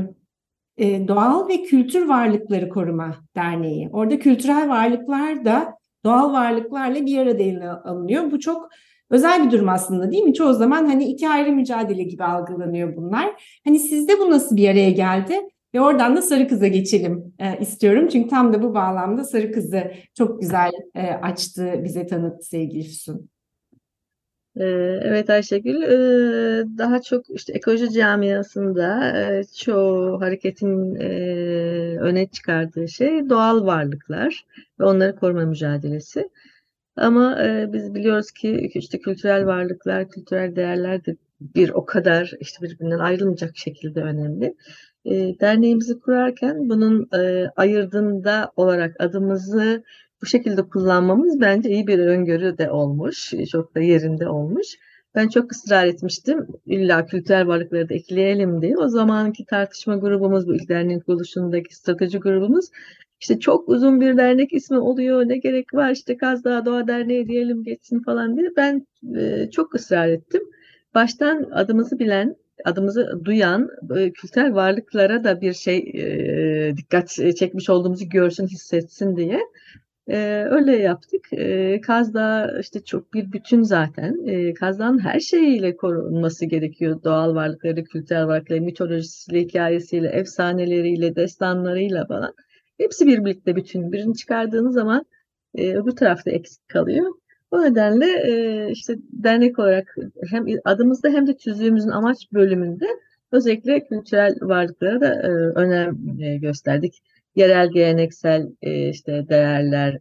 [1.07, 3.89] Doğal ve Kültür Varlıkları Koruma Derneği.
[3.93, 8.31] Orada kültürel varlıklar da doğal varlıklarla bir arada alınıyor.
[8.31, 8.69] Bu çok
[9.09, 10.33] özel bir durum aslında değil mi?
[10.33, 13.59] Çoğu zaman hani iki ayrı mücadele gibi algılanıyor bunlar.
[13.65, 15.39] Hani sizde bu nasıl bir araya geldi?
[15.73, 18.07] Ve oradan da Sarı Kız'a geçelim e, istiyorum.
[18.11, 23.29] Çünkü tam da bu bağlamda Sarı Kız'ı çok güzel e, açtı, bize tanıttı sevgili Füsun.
[24.55, 24.63] Ee,
[25.03, 31.07] evet Ayşegül, ee, daha çok işte ekoloji camiasında e, çoğu hareketin e,
[31.99, 34.45] öne çıkardığı şey doğal varlıklar
[34.79, 36.29] ve onları koruma mücadelesi.
[36.95, 42.65] Ama e, biz biliyoruz ki işte kültürel varlıklar, kültürel değerler de bir o kadar işte
[42.65, 44.55] birbirinden ayrılmayacak şekilde önemli.
[45.41, 47.09] Derneğimizi kurarken bunun
[47.55, 49.83] ayırdığında olarak adımızı
[50.21, 53.33] bu şekilde kullanmamız bence iyi bir öngörü de olmuş.
[53.51, 54.67] Çok da yerinde olmuş.
[55.15, 56.47] Ben çok ısrar etmiştim.
[56.65, 58.77] İlla kültürel varlıkları da ekleyelim diye.
[58.77, 62.65] O zamanki tartışma grubumuz, bu ilk derneğin kuruluşundaki strateji grubumuz
[63.21, 65.27] işte çok uzun bir dernek ismi oluyor.
[65.27, 68.49] Ne gerek var işte Kazdağ Doğa Derneği diyelim geçsin falan diye.
[68.57, 70.41] Ben e, çok ısrar ettim.
[70.95, 78.09] Baştan adımızı bilen, adımızı duyan e, kültürel varlıklara da bir şey e, dikkat çekmiş olduğumuzu
[78.09, 79.39] görsün, hissetsin diye
[80.09, 81.33] ee, öyle yaptık.
[81.33, 84.27] Ee, Kaz Dağı işte çok bir bütün zaten.
[84.27, 87.03] Ee, Kaz Dağı'nın her şeyiyle korunması gerekiyor.
[87.03, 92.33] Doğal varlıkları, kültürel varlıkları, mitolojisiyle, hikayesiyle, efsaneleriyle, destanlarıyla falan.
[92.77, 93.91] Hepsi birlikte bütün.
[93.91, 95.05] Birini çıkardığınız zaman
[95.55, 97.05] e, öbür tarafta eksik kalıyor.
[97.51, 99.95] O nedenle e, işte dernek olarak
[100.29, 102.85] hem adımızda hem de tüzüğümüzün amaç bölümünde
[103.31, 107.03] özellikle kültürel varlıklara da e, önem e, gösterdik
[107.39, 109.99] yerel geleneksel e, işte değerler,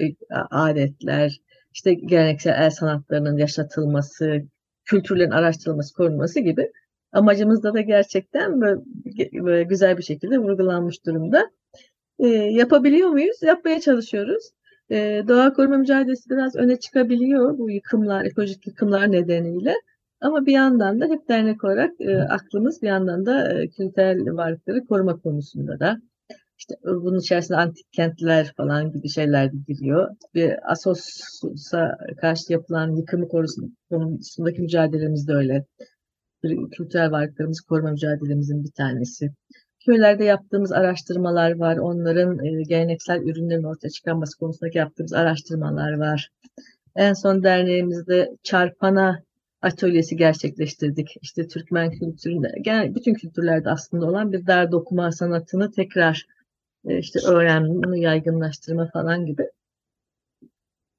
[0.00, 0.14] e,
[0.50, 1.40] adetler,
[1.72, 4.42] işte geleneksel el sanatlarının yaşatılması,
[4.84, 6.70] kültürlerin araştırılması, korunması gibi
[7.12, 8.80] amacımızda da gerçekten böyle,
[9.32, 11.50] böyle güzel bir şekilde vurgulanmış durumda.
[12.18, 13.42] E, yapabiliyor muyuz?
[13.42, 14.50] Yapmaya çalışıyoruz.
[14.90, 19.74] E, doğa koruma mücadelesi biraz öne çıkabiliyor bu yıkımlar, ekolojik yıkımlar nedeniyle.
[20.20, 24.86] Ama bir yandan da hep dernek olarak e, aklımız bir yandan da e, kültürel varlıkları
[24.86, 25.98] koruma konusunda da
[26.62, 30.08] İşte bunun içerisinde antik kentler falan gibi şeyler de giriyor.
[30.34, 33.28] Ve Asos'a karşı yapılan yıkımı
[33.90, 35.64] konusundaki mücadelemiz de öyle.
[36.42, 39.30] Bir kültürel varlıklarımızı koruma mücadelemizin bir tanesi.
[39.86, 41.76] Köylerde yaptığımız araştırmalar var.
[41.76, 46.30] Onların e, geleneksel ürünlerin ortaya çıkarması konusundaki yaptığımız araştırmalar var.
[46.96, 49.22] En son derneğimizde çarpana
[49.62, 51.08] atölyesi gerçekleştirdik.
[51.22, 56.26] İşte Türkmen kültüründe, genel bütün kültürlerde aslında olan bir dar dokuma sanatını tekrar
[56.88, 59.48] e, işte öğrenme, bunu yaygınlaştırma falan gibi.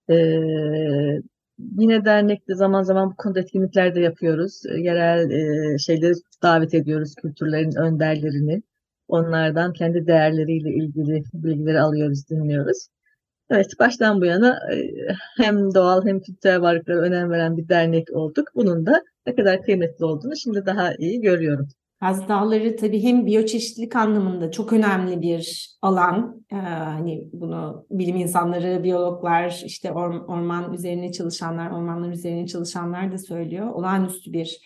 [0.09, 1.21] Ee,
[1.77, 4.61] yine dernekte zaman zaman bu konuda etkinlikler de yapıyoruz.
[4.77, 8.61] Yerel e, şeyleri davet ediyoruz, kültürlerin önderlerini.
[9.07, 12.87] Onlardan kendi değerleriyle ilgili bilgileri alıyoruz, dinliyoruz.
[13.49, 14.91] Evet, baştan bu yana e,
[15.37, 18.47] hem doğal hem kültürel varlıklara önem veren bir dernek olduk.
[18.55, 21.67] Bunun da ne kadar kıymetli olduğunu şimdi daha iyi görüyorum.
[22.03, 26.45] Kaz Dağları tabii hem biyoçeşitlilik anlamında çok önemli bir alan.
[26.51, 33.71] Ee, hani bunu bilim insanları, biyologlar, işte orman üzerine çalışanlar, ormanlar üzerine çalışanlar da söylüyor.
[33.71, 34.61] Olağanüstü bir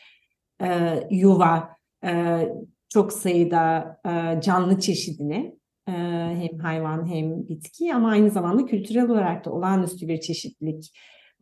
[0.62, 1.70] e, yuva,
[2.06, 2.42] e,
[2.90, 5.56] çok sayıda e, canlı çeşidini
[5.88, 5.92] e,
[6.42, 10.92] hem hayvan hem bitki ama aynı zamanda kültürel olarak da olağanüstü bir çeşitlilik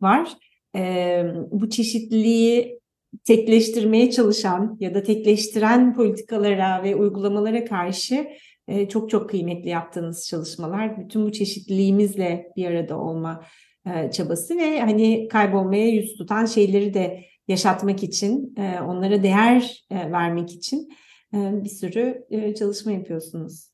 [0.00, 0.32] var.
[0.76, 2.80] E, bu çeşitliliği
[3.24, 8.28] tekleştirmeye çalışan ya da tekleştiren politikalara ve uygulamalara karşı
[8.68, 11.04] e, çok çok kıymetli yaptığınız çalışmalar.
[11.04, 13.44] Bütün bu çeşitliliğimizle bir arada olma
[13.86, 20.52] e, çabası ve hani kaybolmaya yüz tutan şeyleri de yaşatmak için, e, onlara değer vermek
[20.52, 20.88] için
[21.32, 22.26] bir sürü
[22.58, 23.70] çalışma yapıyorsunuz.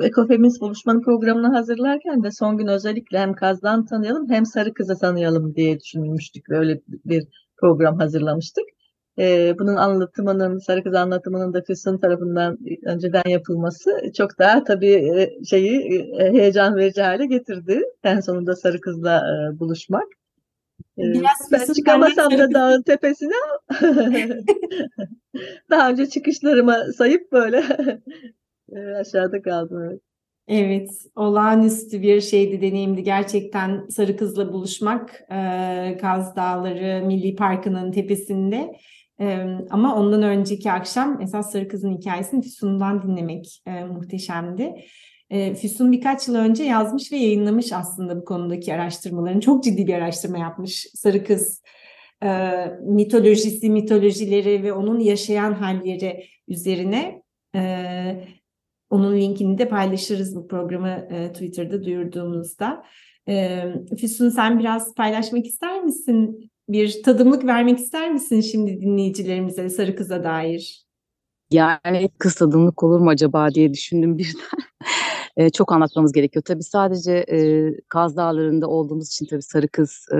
[0.00, 5.54] Ekofeminist buluşmanın programını hazırlarken de son gün özellikle hem Kaz'dan tanıyalım hem Sarı Kız'ı tanıyalım
[5.54, 6.48] diye düşünmüştük.
[6.48, 7.28] Böyle bir
[7.62, 8.64] program hazırlamıştık.
[9.18, 15.44] Ee, bunun anlatımının, Sarı Kız anlatımının da Füsun tarafından önceden yapılması çok daha tabii e,
[15.44, 17.82] şeyi e, heyecan verici hale getirdi.
[18.04, 20.04] En sonunda Sarı Kız'la e, buluşmak.
[20.98, 23.32] Biraz ben çıkamasam da dağın tepesine
[25.70, 27.64] daha önce çıkışlarıma sayıp böyle
[29.00, 29.82] aşağıda kaldım.
[29.82, 30.00] Evet.
[30.48, 33.02] Evet, olağanüstü bir şeydi, deneyimdi.
[33.02, 35.24] Gerçekten Sarı Kız'la buluşmak
[36.00, 38.72] Kaz Dağları Milli Parkı'nın tepesinde.
[39.70, 44.74] Ama ondan önceki akşam esas Sarı Kız'ın hikayesini Füsun'dan dinlemek muhteşemdi.
[45.30, 49.40] Füsun birkaç yıl önce yazmış ve yayınlamış aslında bu konudaki araştırmalarını.
[49.40, 51.62] Çok ciddi bir araştırma yapmış Sarı Kız
[52.80, 57.22] mitolojisi, mitolojileri ve onun yaşayan halleri üzerine.
[58.92, 62.84] Onun linkini de paylaşırız bu programı e, Twitter'da duyurduğumuzda.
[63.28, 63.64] E,
[64.00, 66.50] Füsun sen biraz paylaşmak ister misin?
[66.68, 70.84] Bir tadımlık vermek ister misin şimdi dinleyicilerimize Sarı Kız'a dair?
[71.50, 74.40] Yani kız tadımlık olur mu acaba diye düşündüm birden.
[75.36, 76.42] e, çok anlatmamız gerekiyor.
[76.46, 80.16] Tabii sadece e, Kaz Dağları'nda olduğumuz için tabii Sarı Kız e,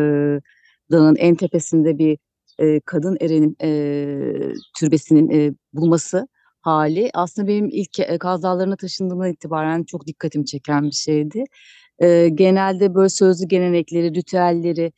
[0.90, 2.18] dağın en tepesinde bir
[2.58, 6.28] e, kadın erenin e, türbesinin e, bulması
[6.62, 11.44] hali aslında benim ilk Kaz Dağları'na taşındığımdan itibaren çok dikkatimi çeken bir şeydi.
[12.34, 14.92] Genelde böyle sözlü gelenekleri, ritüelleri,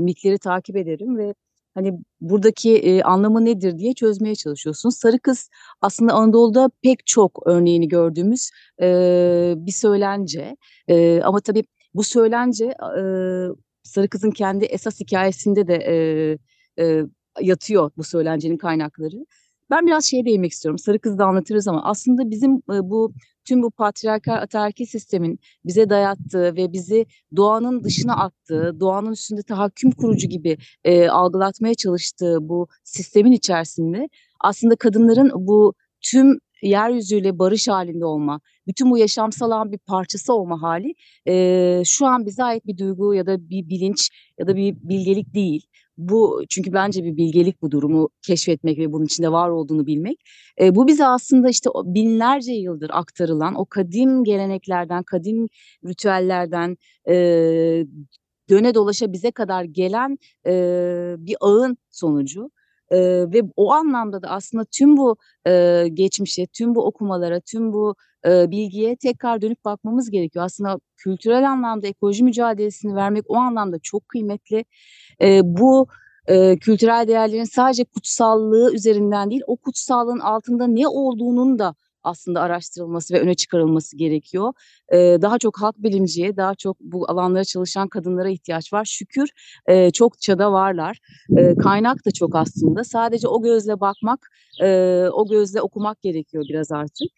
[0.00, 1.34] mitleri takip ederim ve
[1.74, 4.96] hani buradaki anlamı nedir diye çözmeye çalışıyorsunuz.
[4.96, 5.48] Sarı Kız
[5.80, 8.50] aslında Anadolu'da pek çok örneğini gördüğümüz
[9.66, 10.56] bir söylence
[11.24, 12.74] ama tabii bu söylence
[13.82, 15.94] Sarı Kız'ın kendi esas hikayesinde de e,
[16.84, 17.02] e,
[17.40, 19.26] yatıyor bu söylencenin kaynakları.
[19.70, 20.78] Ben biraz şeye değinmek istiyorum.
[20.78, 23.12] Sarı Kız'da anlatırız ama aslında bizim e, bu
[23.44, 27.06] tüm bu patriarkal ataerkil sistemin bize dayattığı ve bizi
[27.36, 34.08] doğanın dışına attığı, doğanın üstünde tahakküm kurucu gibi e, algılatmaya çalıştığı bu sistemin içerisinde
[34.40, 40.94] aslında kadınların bu tüm yeryüzüyle barış halinde olma, bütün bu yaşamsal bir parçası olma hali
[41.28, 45.34] e, şu an bize ait bir duygu ya da bir bilinç ya da bir bilgelik
[45.34, 45.66] değil.
[45.98, 50.18] Bu çünkü bence bir bilgelik bu durumu keşfetmek ve bunun içinde var olduğunu bilmek.
[50.60, 55.48] E, bu bize aslında işte binlerce yıldır aktarılan o kadim geleneklerden, kadim
[55.86, 56.76] ritüellerden
[57.08, 57.14] e,
[58.50, 60.52] döne dolaşa bize kadar gelen e,
[61.18, 62.50] bir ağın sonucu.
[62.90, 62.98] E,
[63.32, 67.94] ve o anlamda da aslında tüm bu e, geçmişe, tüm bu okumalara, tüm bu
[68.26, 70.44] e, bilgiye tekrar dönüp bakmamız gerekiyor.
[70.44, 74.64] Aslında kültürel anlamda ekoloji mücadelesini vermek o anlamda çok kıymetli.
[75.22, 75.86] E, bu
[76.26, 83.14] e, kültürel değerlerin sadece kutsallığı üzerinden değil, o kutsallığın altında ne olduğunun da aslında araştırılması
[83.14, 84.52] ve öne çıkarılması gerekiyor.
[84.92, 88.84] E, daha çok halk bilimciye, daha çok bu alanlara çalışan kadınlara ihtiyaç var.
[88.84, 89.28] Şükür
[89.66, 90.98] e, çokça da varlar.
[91.38, 92.84] E, kaynak da çok aslında.
[92.84, 94.30] Sadece o gözle bakmak,
[94.62, 94.68] e,
[95.12, 97.08] o gözle okumak gerekiyor biraz artık.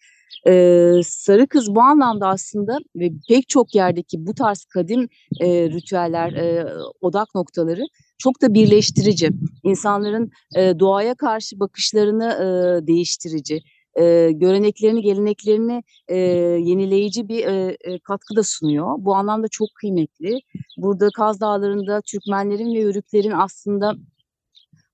[0.47, 5.07] Ee, Sarı Kız bu anlamda aslında ve pek çok yerdeki bu tarz kadim
[5.39, 6.65] e, ritüeller, e,
[7.01, 7.81] odak noktaları
[8.17, 9.29] çok da birleştirici.
[9.63, 13.61] İnsanların e, doğaya karşı bakışlarını e, değiştirici,
[13.99, 16.17] e, göreneklerini, geleneklerini e,
[16.61, 18.95] yenileyici bir e, e, katkı da sunuyor.
[18.97, 20.39] Bu anlamda çok kıymetli.
[20.77, 23.93] Burada Kaz Dağları'nda Türkmenlerin ve Yörüklerin aslında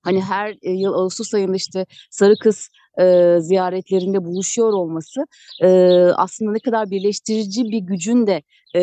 [0.02, 2.68] hani her yıl Ağustos ayında işte Sarı Kız
[3.00, 5.26] e, ziyaretlerinde buluşuyor olması
[5.62, 5.68] e,
[6.16, 8.42] aslında ne kadar birleştirici bir gücün de
[8.76, 8.82] e,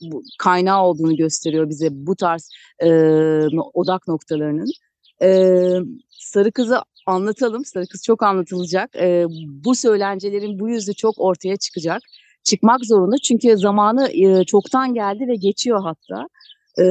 [0.00, 2.50] bu, kaynağı olduğunu gösteriyor bize bu tarz
[2.82, 2.88] e,
[3.74, 4.70] odak noktalarının.
[5.22, 5.28] E,
[6.10, 7.62] Sarı Kız'ı anlatalım.
[7.90, 8.96] Kız çok anlatılacak.
[8.96, 12.02] E, bu söylencelerin bu yüzü çok ortaya çıkacak.
[12.44, 16.26] Çıkmak zorunda çünkü zamanı e, çoktan geldi ve geçiyor hatta.
[16.78, 16.84] E,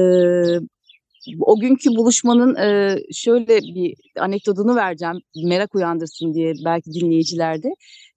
[1.40, 7.68] o günkü buluşmanın e, şöyle bir anekdotunu vereceğim merak uyandırsın diye belki dinleyicilerde.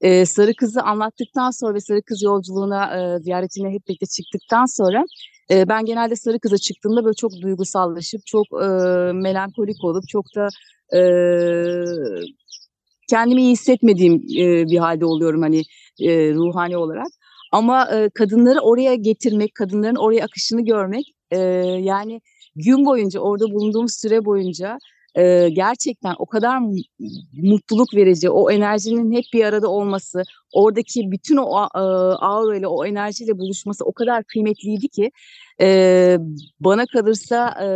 [0.01, 5.03] E, Sarı Kız'ı anlattıktan sonra ve Sarı Kız yolculuğuna e, ziyaretine hep birlikte çıktıktan sonra
[5.51, 8.65] e, ben genelde Sarı Kız'a çıktığımda böyle çok duygusallaşıp çok e,
[9.13, 10.47] melankolik olup çok da
[10.97, 11.01] e,
[13.09, 15.63] kendimi iyi hissetmediğim e, bir halde oluyorum hani
[15.99, 17.07] e, ruhani olarak.
[17.51, 21.37] Ama e, kadınları oraya getirmek, kadınların oraya akışını görmek e,
[21.81, 22.21] yani
[22.55, 24.77] gün boyunca orada bulunduğum süre boyunca
[25.15, 26.59] e, gerçekten o kadar
[27.33, 31.79] mutluluk verici, o enerjinin hep bir arada olması, oradaki bütün o e,
[32.25, 35.11] aura ile, o enerjiyle buluşması o kadar kıymetliydi ki
[35.61, 36.17] e,
[36.59, 37.67] bana kalırsa e,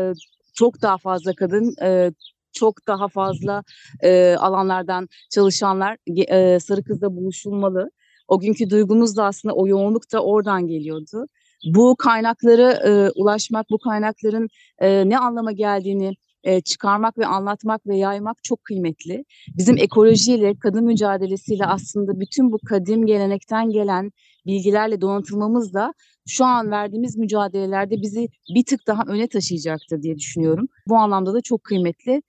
[0.54, 2.12] çok daha fazla kadın, e,
[2.52, 3.64] çok daha fazla
[4.04, 5.98] e, alanlardan çalışanlar
[6.30, 7.92] e, Sarı Kız'da buluşulmalı.
[8.28, 11.28] O günkü duygumuz da aslında o yoğunluk da oradan geliyordu
[11.66, 14.48] bu kaynaklara e, ulaşmak, bu kaynakların
[14.80, 19.26] e, ne anlama geldiğini e, çıkarmak ve anlatmak ve yaymak çok kıymetli.
[19.58, 24.12] Bizim ekolojiyle, kadın mücadelesiyle aslında bütün bu kadim gelenekten gelen
[24.46, 25.94] bilgilerle donatılmamız da
[26.28, 30.68] şu an verdiğimiz mücadelelerde bizi bir tık daha öne taşıyacaktır diye düşünüyorum.
[30.88, 32.22] Bu anlamda da çok kıymetli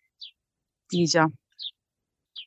[0.92, 1.32] diyeceğim.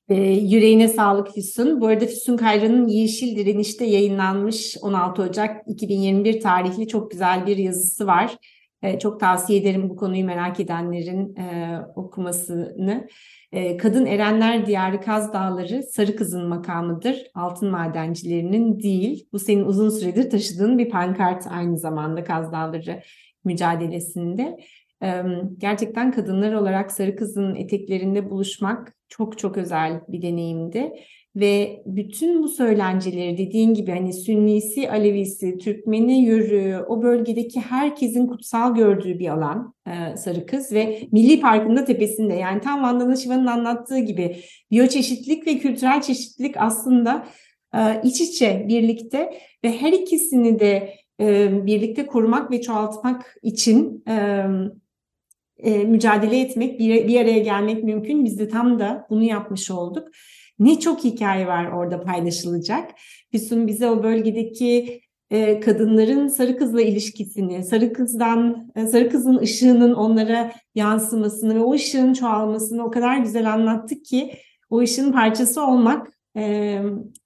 [0.10, 1.82] E, yüreğine sağlık Füsun.
[1.82, 8.08] Bu arada Füsun Kayra'nın Yeşil Direniş'te yayınlanmış 16 Ocak 2021 tarihli çok güzel bir yazısı
[8.08, 8.38] var.
[8.82, 13.08] E, çok tavsiye ederim bu konuyu merak edenlerin e, okumasını.
[13.52, 17.18] E, Kadın Erenler Diyarı Kaz Dağları Sarı Kız'ın makamıdır.
[17.36, 19.28] Altın madencilerinin değil.
[19.34, 23.02] Bu senin uzun süredir taşıdığın bir pankart aynı zamanda Kaz Dağları
[23.46, 24.58] mücadelesinde.
[25.58, 30.94] Gerçekten kadınlar olarak Sarı Kız'ın eteklerinde buluşmak çok çok özel bir deneyimdi.
[31.36, 38.76] Ve bütün bu söylenceleri dediğin gibi hani Sünnisi, Alevisi, Türkmeni, Yürü, o bölgedeki herkesin kutsal
[38.76, 43.46] gördüğü bir alan e, Sarı Kız ve Milli Park'ın da tepesinde yani tam Vandana Şiva'nın
[43.46, 44.38] anlattığı gibi
[44.72, 47.28] biyoçeşitlilik ve kültürel çeşitlilik aslında
[47.76, 49.34] e, iç içe birlikte
[49.64, 54.46] ve her ikisini de e, birlikte korumak ve çoğaltmak için e,
[55.64, 58.26] mücadele etmek, bir, bir araya gelmek mümkün.
[58.26, 60.08] Biz de tam da bunu yapmış olduk.
[60.60, 62.92] Ne çok hikaye var orada paylaşılacak.
[63.32, 65.02] Füsun bize o bölgedeki
[65.32, 71.74] e, kadınların sarı kızla ilişkisini, sarı kızdan, e, sarı kızın ışığının onlara yansımasını ve o
[71.74, 74.34] ışığın çoğalmasını o kadar güzel anlattık ki
[74.70, 76.44] o ışığın parçası olmak e,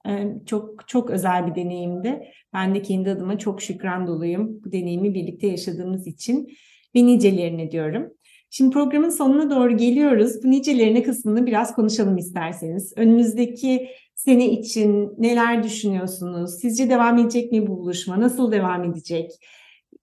[0.07, 2.23] e, çok çok özel bir deneyimdi.
[2.53, 6.49] Ben de kendi adıma çok şükran doluyum bu deneyimi birlikte yaşadığımız için
[6.95, 8.13] ve nicelerine diyorum.
[8.49, 10.43] Şimdi programın sonuna doğru geliyoruz.
[10.43, 12.93] Bu nicelerine kısmını biraz konuşalım isterseniz.
[12.95, 16.59] Önümüzdeki sene için neler düşünüyorsunuz?
[16.61, 18.19] Sizce devam edecek mi bu buluşma?
[18.19, 19.31] Nasıl devam edecek?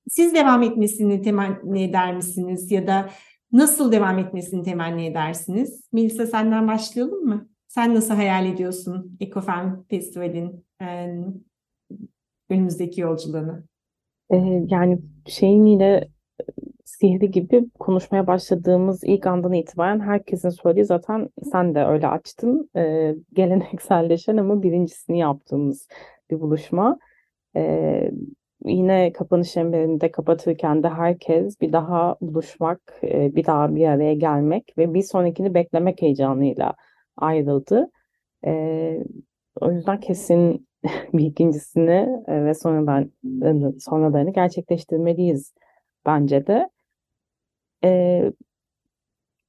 [0.09, 2.71] Siz devam etmesini temenni eder misiniz?
[2.71, 3.11] Ya da
[3.53, 5.89] nasıl devam etmesini temenni edersiniz?
[5.93, 7.49] Melisa senden başlayalım mı?
[7.69, 10.67] Sen nasıl hayal ediyorsun Ekofem Festival'in
[12.51, 13.63] önümüzdeki yolculuğunu?
[14.71, 16.09] Yani şeyin yine
[17.01, 22.71] sihri gibi konuşmaya başladığımız ilk andan itibaren herkesin söylediği zaten sen de öyle açtın.
[22.77, 25.89] E, gelenekselleşen ama birincisini yaptığımız
[26.31, 26.99] bir buluşma.
[27.57, 28.11] E,
[28.65, 34.75] yine kapanış çemberinde kapatırken de herkes bir daha buluşmak, e, bir daha bir araya gelmek
[34.79, 36.75] ve bir sonrakini beklemek heyecanıyla
[37.17, 37.91] ayrıldı.
[38.47, 39.05] E,
[39.61, 40.69] o yüzden kesin
[41.13, 43.11] bir ikincisini ve sonradan
[43.81, 45.55] sonralarını gerçekleştirmeliyiz
[46.07, 46.69] bence de
[47.85, 48.33] e,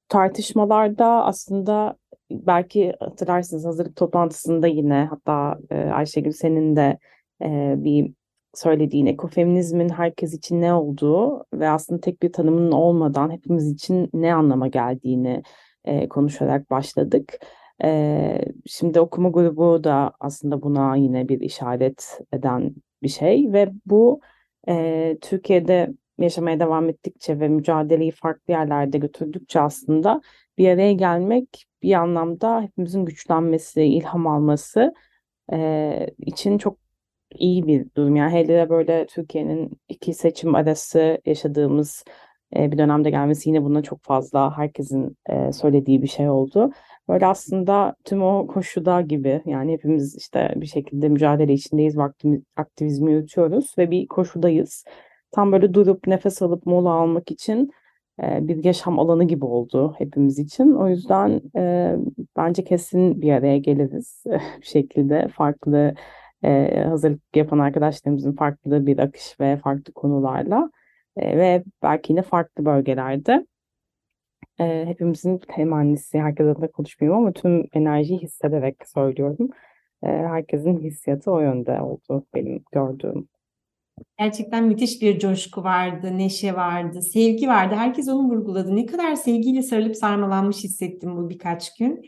[0.10, 1.98] tartışmalarda aslında
[2.32, 6.98] belki hatırlarsınız hazırlık toplantısında yine hatta e, Ayşegül senin de
[7.42, 8.14] e, bir
[8.54, 14.34] söylediğin ekofeminizmin herkes için ne olduğu ve aslında tek bir tanımının olmadan hepimiz için ne
[14.34, 15.44] anlama geldiğini
[15.86, 17.40] e, konuşarak başladık.
[17.84, 24.22] E, şimdi okuma grubu da aslında buna yine bir işaret eden bir şey ve bu
[24.68, 25.94] e, Türkiye'de
[26.24, 30.22] yaşamaya devam ettikçe ve mücadeleyi farklı yerlerde götürdükçe aslında
[30.58, 34.94] bir araya gelmek bir anlamda hepimizin güçlenmesi, ilham alması
[35.54, 36.78] e, için çok
[37.32, 38.16] iyi bir durum.
[38.16, 42.04] Yani hele de böyle Türkiye'nin iki seçim arası yaşadığımız
[42.56, 46.72] e, bir dönemde gelmesi yine buna çok fazla herkesin e, söylediği bir şey oldu.
[47.10, 51.98] Böyle aslında tüm o koşuda gibi yani hepimiz işte bir şekilde mücadele içindeyiz,
[52.56, 54.86] aktivizmi yürütüyoruz ve bir koşudayız.
[55.36, 57.72] Tam böyle durup nefes alıp mola almak için
[58.24, 60.72] e, bir yaşam alanı gibi oldu hepimiz için.
[60.72, 61.96] O yüzden e,
[62.38, 64.24] bence kesin bir araya geliriz
[64.62, 65.96] bir şekilde farklı
[66.44, 70.72] e, hazırlık yapan arkadaşlarımızın farklı bir akış ve farklı konularla
[71.18, 73.46] e, ve belki yine farklı bölgelerde
[74.60, 79.50] e, hepimizin temennisi, herkes adına konuşmuyorum ama tüm enerjiyi hissederek söylüyorum.
[80.04, 83.35] E, herkesin hissiyatı o yönde oldu benim gördüğüm.
[84.20, 87.76] Gerçekten müthiş bir coşku vardı, neşe vardı, sevgi vardı.
[87.76, 88.76] Herkes onu vurguladı.
[88.76, 92.02] Ne kadar sevgiyle sarılıp sarmalanmış hissettim bu birkaç gün.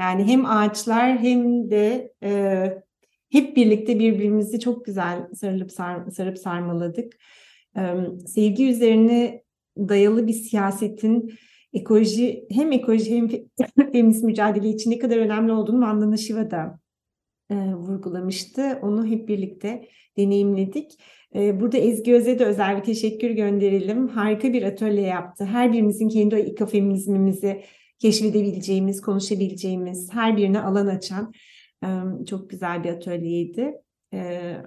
[0.00, 2.82] Yani hem ağaçlar hem de e,
[3.30, 7.12] hep birlikte birbirimizi çok güzel sarılıp sar, sarıp sarmaladık.
[7.76, 7.82] E,
[8.26, 9.42] sevgi üzerine
[9.78, 11.34] dayalı bir siyasetin
[11.72, 13.28] ekoloji hem ekoloji hem
[13.92, 16.80] feminist mücadele için ne kadar önemli olduğunu Vandana Shiva da
[17.50, 18.78] e, vurgulamıştı.
[18.82, 20.98] Onu hep birlikte deneyimledik.
[21.34, 24.08] E, burada Ezgi Öz'e de özel bir teşekkür gönderelim.
[24.08, 25.44] Harika bir atölye yaptı.
[25.44, 27.62] Her birimizin kendi o ekofeminizmimizi
[27.98, 31.32] keşfedebileceğimiz, konuşabileceğimiz, her birine alan açan
[32.26, 33.74] çok güzel bir atölyeydi.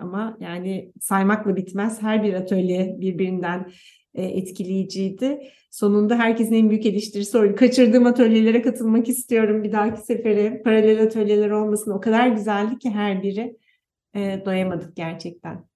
[0.01, 2.01] Ama yani saymakla bitmez.
[2.01, 3.71] Her bir atölye birbirinden
[4.13, 5.39] etkileyiciydi.
[5.71, 7.55] Sonunda herkesin en büyük eleştirisi oydu.
[7.55, 10.61] Kaçırdığım atölyelere katılmak istiyorum bir dahaki sefere.
[10.63, 11.91] Paralel atölyeler olmasın.
[11.91, 13.57] O kadar güzeldi ki her biri.
[14.45, 15.74] Doyamadık gerçekten.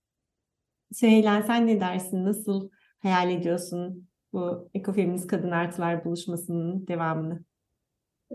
[0.93, 2.25] Süheyla sen ne dersin?
[2.25, 2.69] Nasıl
[2.99, 7.43] hayal ediyorsun bu ekofeminist kadın artılar buluşmasının devamını?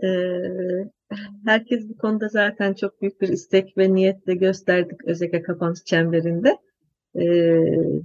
[0.03, 0.89] Ee,
[1.45, 6.57] herkes bu konuda zaten çok büyük bir istek ve niyetle gösterdik özellikle kapanış çemberinde
[7.15, 7.21] e,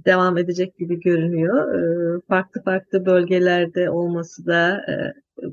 [0.05, 1.75] devam edecek gibi görünüyor.
[1.75, 4.93] E, farklı farklı bölgelerde olması da e,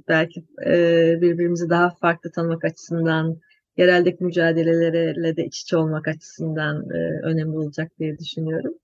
[0.09, 0.73] belki e,
[1.21, 3.37] birbirimizi daha farklı tanımak açısından,
[3.77, 8.75] yereldeki mücadelelerle de iç içe olmak açısından e, önemli olacak diye düşünüyorum.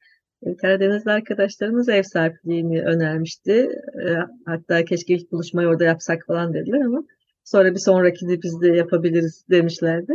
[0.42, 3.68] E, Karadenizli arkadaşlarımız ev sahipliğini önermişti.
[4.06, 4.08] E,
[4.46, 7.04] hatta keşke ilk buluşmayı orada yapsak falan dediler ama
[7.44, 10.12] sonra bir sonrakini biz de yapabiliriz demişlerdi.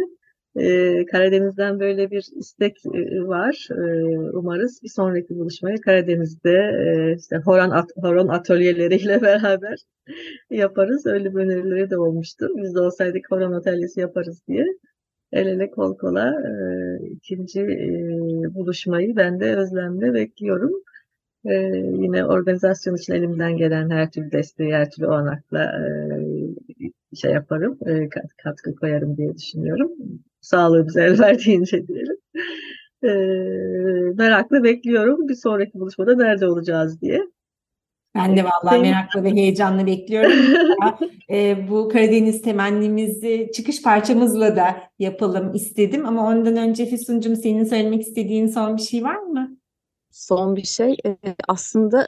[0.56, 3.68] Ee, Karadeniz'den böyle bir istek e, var.
[4.34, 9.80] Umarız bir sonraki buluşmayı Karadeniz'de e, işte horon, at, horon atölyeleriyle beraber
[10.50, 11.06] yaparız.
[11.06, 12.48] Öyle bir önerileri de olmuştu.
[12.58, 14.66] Biz de olsaydık horon atölyesi yaparız diye.
[15.32, 16.52] El ele kol kola e,
[17.10, 17.68] ikinci
[18.56, 20.72] buluşmayı ben de özlemle bekliyorum.
[22.04, 25.72] yine organizasyon için elimden gelen her türlü desteği, her türlü olanakla
[27.16, 27.80] şey yaparım,
[28.44, 29.92] katkı koyarım diye düşünüyorum
[30.42, 32.18] sağlığı bize el verdiğince diyelim.
[33.04, 33.10] E,
[34.18, 37.22] merakla bekliyorum bir sonraki buluşmada nerede olacağız diye.
[38.20, 40.32] Ben de vallahi merakla ve heyecanla bekliyorum.
[41.30, 46.06] e, bu Karadeniz temennimizi çıkış parçamızla da yapalım istedim.
[46.06, 49.59] Ama ondan önce Füsun'cum senin söylemek istediğin son bir şey var mı?
[50.20, 50.98] Son bir şey
[51.48, 52.08] aslında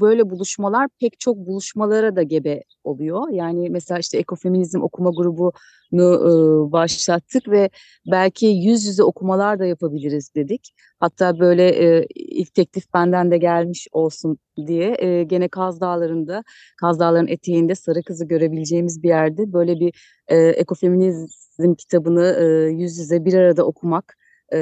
[0.00, 3.28] böyle buluşmalar pek çok buluşmalara da gebe oluyor.
[3.30, 7.70] Yani mesela işte ekofeminizm okuma grubunu başlattık ve
[8.10, 10.72] belki yüz yüze okumalar da yapabiliriz dedik.
[11.00, 16.44] Hatta böyle ilk teklif benden de gelmiş olsun diye gene Kaz Dağları'nda,
[16.80, 19.94] Kaz Dağları'nın eteğinde Sarı Kız'ı görebileceğimiz bir yerde böyle bir
[20.28, 22.36] ekofeminizm kitabını
[22.72, 24.16] yüz yüze bir arada okumak
[24.52, 24.58] e,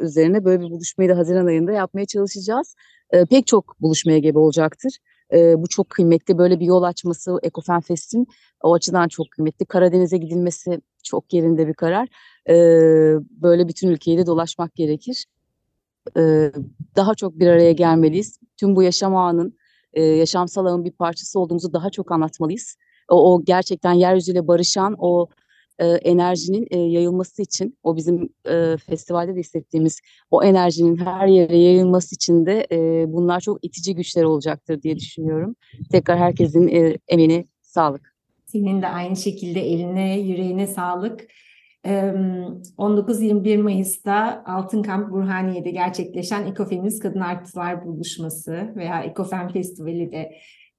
[0.00, 2.74] üzerine böyle bir buluşmayı da Haziran ayında yapmaya çalışacağız.
[3.10, 4.98] E, pek çok buluşmaya gebe olacaktır.
[5.32, 6.38] E, bu çok kıymetli.
[6.38, 8.26] Böyle bir yol açması Ekofen Fest'in
[8.62, 9.66] o açıdan çok kıymetli.
[9.66, 12.08] Karadeniz'e gidilmesi çok yerinde bir karar.
[12.48, 12.54] E,
[13.30, 15.26] böyle bütün ülkeyi de dolaşmak gerekir.
[16.16, 16.52] E,
[16.96, 18.38] daha çok bir araya gelmeliyiz.
[18.56, 19.56] Tüm bu yaşam ağının,
[19.92, 22.76] e, yaşamsal ağın bir parçası olduğumuzu daha çok anlatmalıyız.
[23.08, 25.28] O, o gerçekten yeryüzüyle barışan, o
[25.78, 30.00] e, enerjinin e, yayılması için o bizim e, festivalde de hissettiğimiz
[30.30, 35.56] o enerjinin her yere yayılması için de e, bunlar çok itici güçler olacaktır diye düşünüyorum.
[35.90, 38.14] Tekrar herkesin e, emeğine sağlık.
[38.46, 41.26] Senin de aynı şekilde eline, yüreğine sağlık.
[41.86, 42.14] Ee,
[42.78, 50.32] 19-21 Mayıs'ta Altın Kamp Burhaniye'de gerçekleşen Ekofeminist Kadın Artılar Buluşması veya Ekofem Festivali de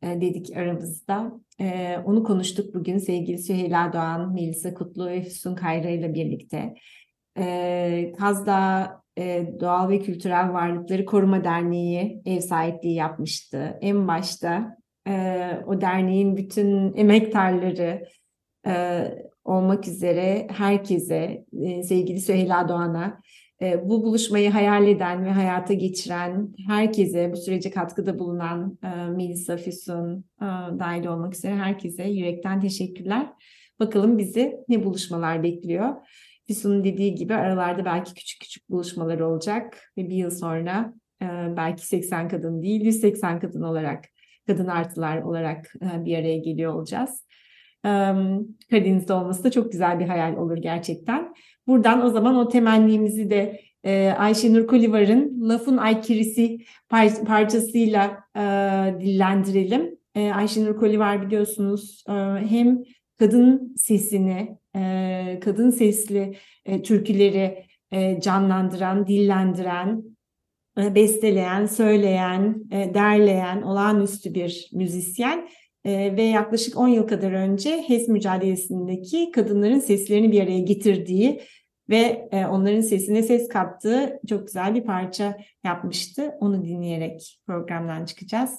[0.06, 1.32] dedik aramızda.
[1.62, 6.74] E, onu konuştuk bugün sevgili Süheyla Doğan, Melisa Kutlu ve Füsun Kayra ile birlikte.
[7.38, 13.78] E, Kazda e, Doğal ve Kültürel Varlıkları Koruma Derneği ev sahipliği yapmıştı.
[13.82, 14.78] En başta
[15.08, 18.06] e, o derneğin bütün emektarları
[18.68, 19.04] e,
[19.44, 23.22] olmak üzere herkese, e, sevgili Süheyla Doğan'a,
[23.62, 29.58] e, bu buluşmayı hayal eden ve hayata geçiren herkese, bu sürece katkıda bulunan e, Melisa
[29.58, 30.46] Füsun e,
[30.80, 33.28] dahil olmak üzere herkese yürekten teşekkürler.
[33.80, 35.96] Bakalım bizi ne buluşmalar bekliyor.
[36.48, 41.26] Füsun'un dediği gibi aralarda belki küçük küçük buluşmalar olacak ve bir yıl sonra e,
[41.58, 44.06] belki 80 kadın değil 180 kadın olarak,
[44.48, 47.26] kadın artılar olarak e, bir araya geliyor olacağız.
[48.70, 51.34] Karadeniz'de olması da çok güzel bir hayal olur gerçekten.
[51.68, 56.58] Buradan o zaman o temennimizi de e, Ayşenur Kolivar'ın Lafın Aykirisi
[56.90, 58.42] par- parçasıyla e,
[59.02, 59.98] dillendirelim.
[60.16, 62.14] E, Ayşenur Kolivar biliyorsunuz e,
[62.50, 62.84] hem
[63.20, 66.36] kadın sesini, e, kadın sesli
[66.66, 70.04] e, türküleri e, canlandıran, dillendiren,
[70.78, 75.48] e, besteleyen, söyleyen, e, derleyen olağanüstü bir müzisyen.
[75.86, 81.42] Ee, ve yaklaşık 10 yıl kadar önce HES mücadelesindeki kadınların seslerini bir araya getirdiği
[81.90, 86.32] ve e, onların sesine ses kattığı çok güzel bir parça yapmıştı.
[86.40, 88.52] Onu dinleyerek programdan çıkacağız.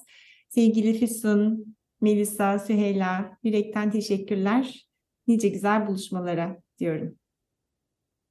[0.49, 4.89] Sevgili Füsun, Melisa, Süheyla, yürekten teşekkürler.
[5.27, 7.19] Nice güzel buluşmalara diyorum.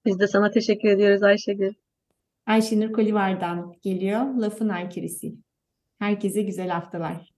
[0.05, 1.73] Biz de sana teşekkür ediyoruz Ayşegül.
[2.45, 5.35] Ayşenur Kolivar'dan geliyor Lafın Aykirisi.
[5.99, 7.34] Herkese güzel haftalar.